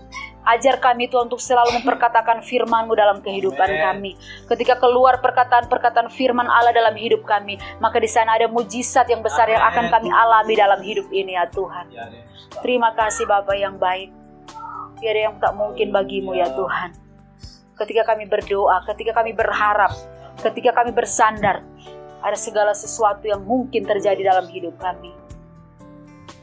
Ajar 0.44 0.76
kami 0.76 1.08
Tuhan 1.08 1.32
untuk 1.32 1.40
selalu 1.40 1.80
memperkatakan 1.80 2.44
firman-Mu 2.44 2.92
dalam 2.92 3.24
kehidupan 3.24 3.64
kami. 3.80 4.12
Ketika 4.44 4.76
keluar 4.76 5.24
perkataan-perkataan 5.24 6.12
firman 6.12 6.44
Allah 6.44 6.76
dalam 6.76 6.92
hidup 7.00 7.24
kami, 7.24 7.56
maka 7.80 7.96
di 7.96 8.08
sana 8.12 8.36
ada 8.36 8.44
mujizat 8.44 9.08
yang 9.08 9.24
besar 9.24 9.48
yang 9.48 9.64
akan 9.64 9.88
kami 9.88 10.12
alami 10.12 10.52
dalam 10.52 10.84
hidup 10.84 11.08
ini 11.16 11.32
ya 11.32 11.48
Tuhan. 11.48 11.88
Ya, 11.88 12.12
Terima 12.60 12.92
kasih 12.92 13.24
Bapak 13.24 13.56
yang 13.56 13.80
baik. 13.80 14.12
Tiada 15.00 15.32
yang 15.32 15.34
tak 15.40 15.56
mungkin 15.56 15.88
bagimu 15.88 16.36
ya 16.36 16.52
Tuhan. 16.52 17.03
Ketika 17.74 18.06
kami 18.06 18.30
berdoa, 18.30 18.86
ketika 18.90 19.10
kami 19.18 19.34
berharap, 19.34 19.90
ketika 20.42 20.70
kami 20.70 20.94
bersandar, 20.94 21.66
ada 22.22 22.38
segala 22.38 22.72
sesuatu 22.72 23.26
yang 23.26 23.42
mungkin 23.42 23.84
terjadi 23.84 24.22
dalam 24.22 24.46
hidup 24.48 24.78
kami. 24.78 25.10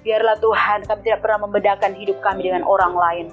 Biarlah 0.04 0.38
Tuhan, 0.41 0.86
kami 0.86 1.00
tidak 1.06 1.24
pernah 1.24 1.48
membedakan 1.48 1.94
hidup 1.96 2.20
kami 2.20 2.50
dengan 2.50 2.65
orang 2.67 2.94
lain 2.94 3.28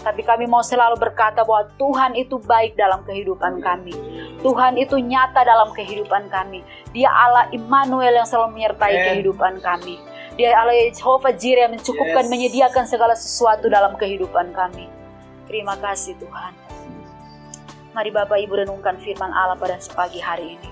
tapi 0.00 0.24
kami 0.24 0.48
mau 0.48 0.64
selalu 0.64 0.96
berkata 0.96 1.44
bahwa 1.44 1.68
Tuhan 1.76 2.16
itu 2.16 2.40
baik 2.40 2.72
dalam 2.76 3.04
kehidupan 3.04 3.60
kami. 3.60 3.92
Tuhan 4.40 4.80
itu 4.80 4.96
nyata 4.96 5.44
dalam 5.44 5.76
kehidupan 5.76 6.32
kami. 6.32 6.64
Dia 6.96 7.12
Allah 7.12 7.52
Immanuel 7.52 8.16
yang 8.16 8.24
selalu 8.24 8.56
menyertai 8.56 8.96
Amen. 8.96 9.06
kehidupan 9.12 9.60
kami. 9.60 10.00
Dia 10.40 10.56
Allah 10.56 10.88
Jehovah 10.96 11.36
Jireh 11.36 11.68
yang 11.68 11.76
mencukupkan, 11.76 12.24
yes. 12.24 12.32
menyediakan 12.32 12.84
segala 12.88 13.12
sesuatu 13.12 13.68
dalam 13.68 13.92
kehidupan 14.00 14.56
kami. 14.56 14.88
Terima 15.44 15.76
kasih 15.76 16.16
Tuhan. 16.16 16.59
Mari 17.90 18.10
Bapak 18.14 18.38
Ibu 18.38 18.62
renungkan 18.66 18.98
firman 19.02 19.34
Allah 19.34 19.58
pada 19.58 19.76
pagi 19.94 20.22
hari 20.22 20.58
ini. 20.58 20.70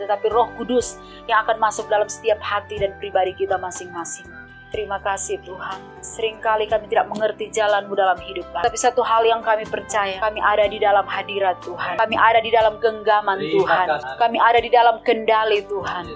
Tetapi 0.00 0.26
roh 0.32 0.48
kudus 0.58 0.96
yang 1.28 1.44
akan 1.46 1.60
masuk 1.60 1.86
dalam 1.86 2.08
setiap 2.08 2.40
hati 2.40 2.80
dan 2.80 2.96
pribadi 2.98 3.36
kita 3.36 3.60
masing-masing 3.60 4.28
Terima 4.70 5.02
kasih 5.02 5.42
Tuhan. 5.42 5.82
Seringkali 5.98 6.70
kami 6.70 6.86
tidak 6.86 7.10
mengerti 7.10 7.50
jalanmu 7.50 7.90
dalam 7.98 8.14
hidup 8.22 8.46
kami. 8.54 8.70
Tapi 8.70 8.78
satu 8.78 9.02
hal 9.02 9.26
yang 9.26 9.42
kami 9.42 9.66
percaya, 9.66 10.14
kami 10.22 10.38
ada 10.38 10.62
di 10.70 10.78
dalam 10.78 11.02
hadirat 11.10 11.58
Tuhan. 11.66 11.98
Kami 11.98 12.14
ada 12.14 12.38
di 12.38 12.50
dalam 12.54 12.78
genggaman 12.78 13.42
Tuhan. 13.42 13.86
Kami 14.14 14.38
ada 14.38 14.62
di 14.62 14.70
dalam 14.70 15.02
kendali 15.02 15.66
Tuhan. 15.66 16.06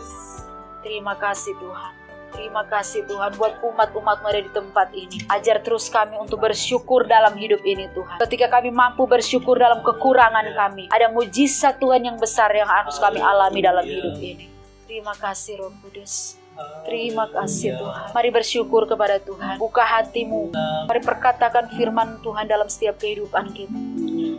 Terima 0.86 1.18
kasih 1.18 1.50
Tuhan. 1.58 2.03
Terima 2.34 2.66
kasih 2.66 3.06
Tuhan 3.06 3.30
buat 3.38 3.62
umat-umatmu 3.62 4.26
ada 4.26 4.42
di 4.42 4.50
tempat 4.50 4.90
ini. 4.90 5.22
Ajar 5.30 5.62
terus 5.62 5.86
kami 5.86 6.18
untuk 6.18 6.42
bersyukur 6.42 7.06
dalam 7.06 7.38
hidup 7.38 7.62
ini 7.62 7.86
Tuhan. 7.94 8.18
Ketika 8.26 8.50
kami 8.50 8.74
mampu 8.74 9.06
bersyukur 9.06 9.54
dalam 9.54 9.86
kekurangan 9.86 10.42
kami. 10.54 10.90
Ada 10.90 11.14
mujizat 11.14 11.78
Tuhan 11.78 12.02
yang 12.02 12.18
besar 12.18 12.50
yang 12.50 12.66
harus 12.66 12.98
kami 12.98 13.22
alami 13.22 13.62
dalam 13.62 13.86
hidup 13.86 14.18
ini. 14.18 14.50
Terima 14.90 15.14
kasih 15.14 15.62
Roh 15.62 15.72
Kudus. 15.78 16.42
Terima 16.86 17.26
kasih 17.30 17.74
Tuhan. 17.74 18.14
Mari 18.14 18.30
bersyukur 18.30 18.86
kepada 18.86 19.18
Tuhan. 19.18 19.58
Buka 19.58 19.82
hatimu. 19.82 20.54
Mari 20.86 21.00
perkatakan 21.02 21.70
firman 21.74 22.22
Tuhan 22.22 22.46
dalam 22.46 22.70
setiap 22.70 22.98
kehidupan 23.02 23.50
kita. 23.50 23.78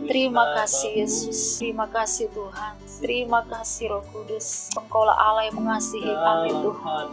Terima 0.06 0.56
kasih 0.56 1.02
Yesus. 1.02 1.60
Terima 1.60 1.84
kasih 1.90 2.30
Tuhan. 2.32 2.72
Terima 3.02 3.40
kasih 3.44 3.92
Roh 3.92 4.04
Kudus. 4.08 4.72
Engkaulah 4.72 5.16
Allah 5.18 5.44
yang 5.50 5.60
mengasihi 5.60 6.12
kami 6.12 6.50
Tuhan. 6.54 7.04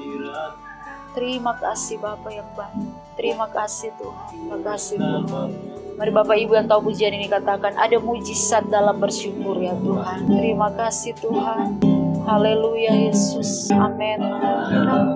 Terima 1.13 1.53
kasih 1.61 2.01
Bapa 2.01 2.29
yang 2.33 2.49
baik. 2.57 2.89
Terima 3.13 3.45
kasih 3.45 3.93
Tuhan. 4.01 4.25
Terima 4.33 4.57
kasih 4.65 4.97
Tuhan. 4.97 5.49
Mari 5.93 6.09
Bapak 6.09 6.33
Ibu 6.41 6.57
yang 6.57 6.65
tahu 6.65 6.89
pujian 6.89 7.13
ini 7.13 7.29
katakan 7.29 7.77
ada 7.77 8.01
mujizat 8.01 8.65
dalam 8.73 8.97
bersyukur 8.97 9.61
ya 9.61 9.77
Tuhan. 9.77 10.25
Terima 10.25 10.73
kasih 10.73 11.13
Tuhan. 11.21 11.77
Haleluya 12.25 12.97
Yesus. 12.97 13.69
Amin. 13.69 14.17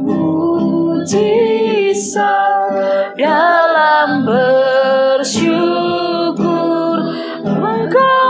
Mujizat 0.05 1.17
dalam 3.17 4.21
bersyukur 4.21 5.67
Engkau 7.41 8.26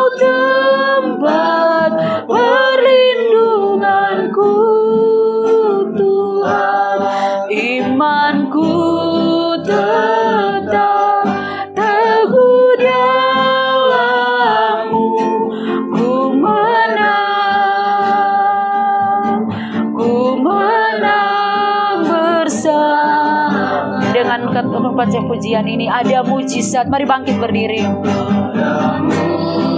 pujian 25.37 25.69
ini 25.69 25.85
ada 25.85 26.25
mujizat. 26.25 26.89
Mari 26.89 27.05
bangkit 27.05 27.37
berdiri. 27.37 27.85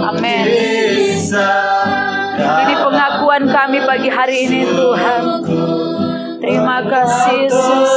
Amin. 0.08 0.44
Ini 2.40 2.74
pengakuan 2.80 3.44
kami 3.44 3.84
pagi 3.84 4.08
hari 4.08 4.48
ini 4.48 4.64
Tuhan. 4.64 5.44
Terima 6.40 6.80
kasih 6.80 7.44
Yesus. 7.44 7.92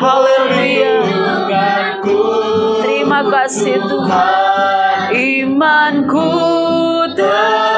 Haleluya. 0.00 1.04
Terima 2.80 3.20
kasih 3.28 3.76
Tuhan. 3.84 5.12
Imanku 5.12 6.32
tetap 7.12 7.69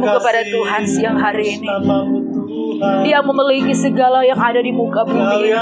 Kianmu 0.00 0.16
kepada 0.16 0.40
Tuhan 0.48 0.82
siang 0.88 1.18
hari 1.20 1.60
ini. 1.60 1.68
Dia 3.04 3.20
memiliki 3.20 3.76
segala 3.76 4.24
yang 4.24 4.40
ada 4.40 4.56
di 4.64 4.72
muka 4.72 5.04
bumi 5.04 5.52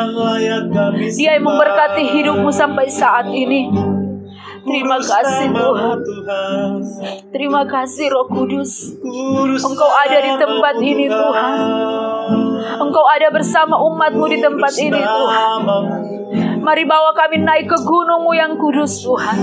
Dia 1.18 1.34
yang 1.34 1.42
memberkati 1.42 2.02
hidupmu 2.06 2.46
sampai 2.54 2.86
saat 2.86 3.26
ini. 3.34 3.66
Terima 4.62 5.00
kasih 5.00 5.48
Tuhan. 5.50 5.98
Terima 7.34 7.62
kasih 7.66 8.06
Roh 8.14 8.26
Kudus. 8.30 8.94
Engkau 9.58 9.90
ada 9.90 10.18
di 10.22 10.32
tempat 10.38 10.74
ini 10.78 11.04
Tuhan. 11.10 11.56
Engkau 12.78 13.04
ada 13.10 13.28
bersama 13.34 13.74
umatmu 13.82 14.24
di 14.30 14.38
tempat 14.38 14.72
ini 14.78 15.00
Tuhan 15.02 15.60
Mari 16.68 16.84
bawa 16.84 17.16
kami 17.16 17.40
naik 17.40 17.64
ke 17.64 17.80
gunungmu 17.80 18.36
yang 18.36 18.52
kudus 18.60 19.00
Tuhan. 19.00 19.40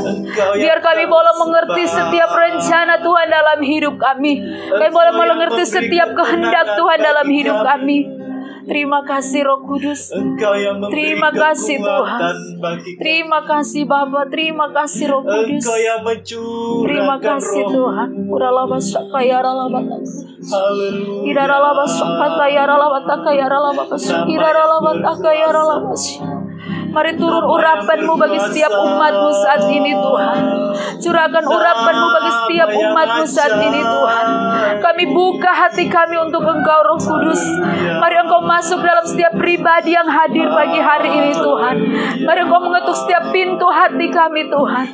Biar 0.61 0.77
kami 0.77 1.09
boleh 1.09 1.33
mengerti 1.41 1.89
setiap 1.89 2.29
rencana 2.29 3.01
Tuhan 3.01 3.27
dalam 3.33 3.59
hidup 3.65 3.97
kami. 3.97 4.45
Kami 4.69 4.91
boleh 4.93 5.13
mengerti 5.17 5.65
setiap 5.65 6.13
kehendak 6.13 6.77
Tuhan 6.77 6.99
dalam 7.01 7.25
hidup 7.25 7.65
kami. 7.65 8.25
Terima 8.65 9.01
kasih 9.05 9.45
Roh 9.45 9.61
Kudus. 9.61 10.13
Terima 10.93 11.29
kasih 11.33 11.77
Tuhan. 11.81 12.33
Terima 12.97 13.39
kasih 13.45 13.83
Bapa. 13.89 14.25
Terima 14.29 14.69
kasih 14.73 15.05
Roh 15.09 15.21
Kudus. 15.25 15.65
Terima 16.85 17.17
kasih 17.21 17.63
Tuhan 17.69 18.09
Uralaba 18.25 18.77
sakaya 18.81 19.41
ralaba 19.41 19.81
Iraralaba 21.25 21.85
sakata 21.85 22.45
yaralaba 22.49 22.99
takaya 23.05 23.45
ralaba 23.49 23.85
Iraralaba 24.29 24.91
takaya 25.01 25.47
ralaba 25.53 25.93
Mari 26.95 27.19
turun 27.19 27.43
urapanmu 27.43 28.15
bagi 28.15 28.39
setiap 28.39 28.71
umatmu 28.71 29.29
saat 29.43 29.67
ini 29.67 29.91
Tuhan 29.91 30.41
Curahkan 31.03 31.43
urapanmu 31.43 32.07
bagi 32.07 32.31
setiap 32.31 32.69
umatmu 32.71 33.23
saat 33.27 33.53
ini 33.59 33.83
Tuhan 33.83 34.25
Kami 34.79 35.03
buka 35.11 35.51
hati 35.51 35.91
kami 35.91 36.15
untuk 36.23 36.47
Engkau 36.47 36.79
Roh 36.87 36.95
Kudus 36.95 37.43
Mari 37.99 38.15
Engkau 38.15 38.47
masuk 38.47 38.79
dalam 38.79 39.03
setiap 39.03 39.35
pribadi 39.35 39.91
yang 39.91 40.07
hadir 40.07 40.47
pagi 40.47 40.79
hari 40.79 41.11
ini 41.11 41.31
Tuhan 41.35 41.75
Mari 42.23 42.39
Engkau 42.47 42.63
mengetuk 42.63 42.95
setiap 42.95 43.27
pintu 43.35 43.67
hati 43.67 44.07
kami 44.07 44.47
Tuhan 44.47 44.87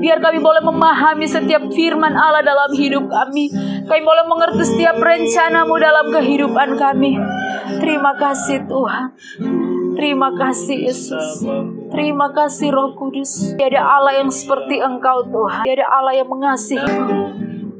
Biar 0.00 0.20
kami 0.24 0.40
boleh 0.40 0.64
memahami 0.64 1.28
setiap 1.28 1.68
firman 1.72 2.12
Allah 2.12 2.44
dalam 2.44 2.76
hidup 2.76 3.08
kami. 3.08 3.48
Kami 3.88 4.00
boleh 4.04 4.24
mengerti 4.28 4.64
setiap 4.76 5.00
rencanamu 5.00 5.80
dalam 5.80 6.12
kehidupan 6.12 6.76
kami. 6.76 7.16
Terima 7.80 8.12
kasih 8.12 8.68
Tuhan. 8.68 9.63
Terima 9.94 10.30
kasih 10.34 10.90
Yesus. 10.90 11.42
Terima 11.90 12.28
kasih 12.34 12.70
Roh 12.74 12.94
Kudus. 12.98 13.54
Tiada 13.54 13.82
Allah 13.82 14.20
yang 14.20 14.30
seperti 14.30 14.82
Engkau 14.82 15.24
Tuhan. 15.30 15.62
Tiada 15.64 15.86
Allah 15.88 16.14
yang 16.18 16.28
mengasihi. 16.28 16.82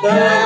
tetap 0.00 0.39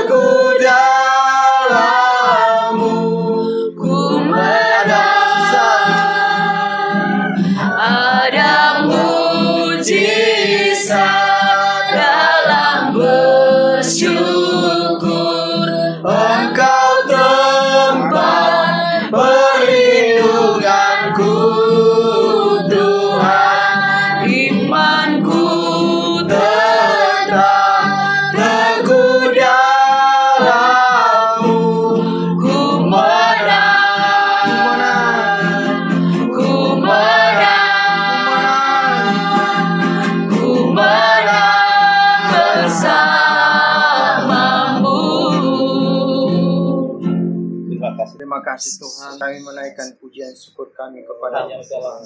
kasih. 48.55 48.79
Terima 48.79 48.79
kasih 48.79 48.79
Tuhan 48.81 49.15
Kami 49.19 49.39
menaikkan 49.75 49.99
pujian 49.99 50.31
syukur 50.31 50.71
kami 50.71 51.03
kepada 51.03 51.51
Tuhan 51.51 52.03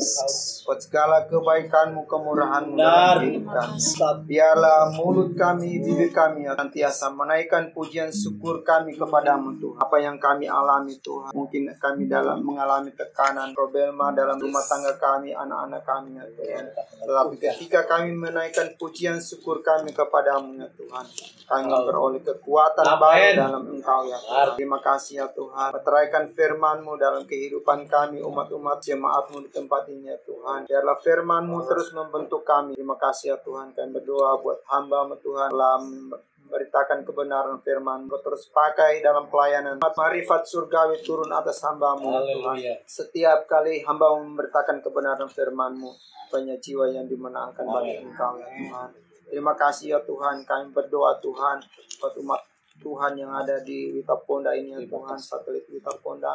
Buat 0.65 0.81
segala 0.81 1.17
kebaikanmu, 1.29 2.09
kemurahanmu 2.09 2.81
dalam 2.81 3.21
hidup 3.29 3.45
kami. 3.53 3.77
Biarlah 4.25 4.89
mulut 4.97 5.37
kami, 5.37 5.85
bibir 5.85 6.09
kami 6.09 6.49
Senantiasa 6.49 7.13
menaikkan 7.13 7.69
pujian 7.77 8.09
syukur 8.09 8.65
kami 8.65 8.97
kepadamu 8.97 9.61
Tuhan. 9.61 9.81
Apa 9.85 9.97
yang 10.01 10.17
kami 10.17 10.49
alami 10.49 10.97
Tuhan 11.05 11.37
Mungkin 11.37 11.69
kami 11.77 12.09
dalam 12.09 12.41
mengalami 12.41 12.89
tekanan 12.97 13.53
Problema 13.53 14.17
dalam 14.17 14.41
rumah 14.41 14.65
tangga 14.65 14.97
kami, 14.97 15.37
anak-anak 15.37 15.85
kami 15.85 16.17
ya 16.17 16.25
Tuhan. 16.25 16.65
Tetapi 17.05 17.35
ketika 17.37 17.81
kami 17.85 18.17
menaikkan 18.17 18.73
pujian 18.81 19.21
syukur 19.21 19.61
kami 19.61 19.93
kepadamu 19.93 20.57
ya 20.57 20.69
Tuhan 20.73 21.05
Kami 21.49 21.65
memperoleh 21.65 22.21
kekuatan 22.25 22.85
baru 22.97 23.29
dalam 23.37 23.63
engkau 23.77 24.09
ya 24.09 24.17
Tuhan. 24.17 24.57
Terima 24.57 24.79
kasih 24.81 25.25
ya 25.25 25.27
Tuhan. 25.33 25.73
Meteraikan 25.73 26.25
firman-Mu 26.33 26.93
dalam 27.01 27.25
kehidupan 27.25 27.58
kami 27.65 28.19
Umat-umat 28.21 28.83
jemaat-Mu 28.83 29.47
di 29.47 29.51
tempat 29.51 29.87
ini 29.89 30.11
ya 30.11 30.19
Tuhan. 30.23 30.67
Biarlah 30.67 30.99
firman-Mu 31.01 31.59
terus 31.67 31.95
membentuk 31.95 32.43
kami. 32.43 32.75
Terima 32.75 32.99
kasih 32.99 33.35
ya 33.35 33.39
Tuhan. 33.41 33.73
Kami 33.73 33.91
berdoa 33.95 34.39
buat 34.43 34.61
hamba-Mu 34.67 35.17
Tuhan. 35.23 35.49
Dalam 35.55 36.13
beritakan 36.49 37.05
kebenaran 37.05 37.61
firman 37.61 38.09
Kau 38.09 38.21
terus 38.25 38.49
pakai 38.49 39.05
dalam 39.05 39.29
pelayanan. 39.29 39.77
Marifat 39.79 40.49
surgawi 40.49 41.05
turun 41.05 41.29
atas 41.31 41.61
hambamu 41.63 42.09
Tuhan. 42.25 42.57
Setiap 42.89 43.45
kali 43.47 43.85
hamba 43.85 44.17
memberitakan 44.17 44.81
kebenaran 44.81 45.29
firmanmu 45.29 45.93
banyak 46.29 46.59
jiwa 46.61 46.93
yang 46.93 47.09
dimenangkan 47.09 47.65
bagi 47.65 48.05
engkau 48.05 48.41
ya 48.41 48.49
Tuhan. 48.49 48.89
Terima 49.29 49.53
kasih 49.57 49.97
ya 49.97 50.01
Tuhan. 50.05 50.45
Kami 50.49 50.73
berdoa 50.73 51.21
Tuhan 51.21 51.61
buat 52.01 52.15
umat 52.25 52.41
Tuhan 52.81 53.13
yang 53.21 53.33
ada 53.35 53.61
di 53.61 53.93
Wita 53.93 54.17
Ponda 54.25 54.57
ini 54.57 54.73
ya 54.73 54.81
Tuhan. 54.89 55.19
satelit 55.21 55.69
Wita 55.69 55.93
Ponda 56.01 56.33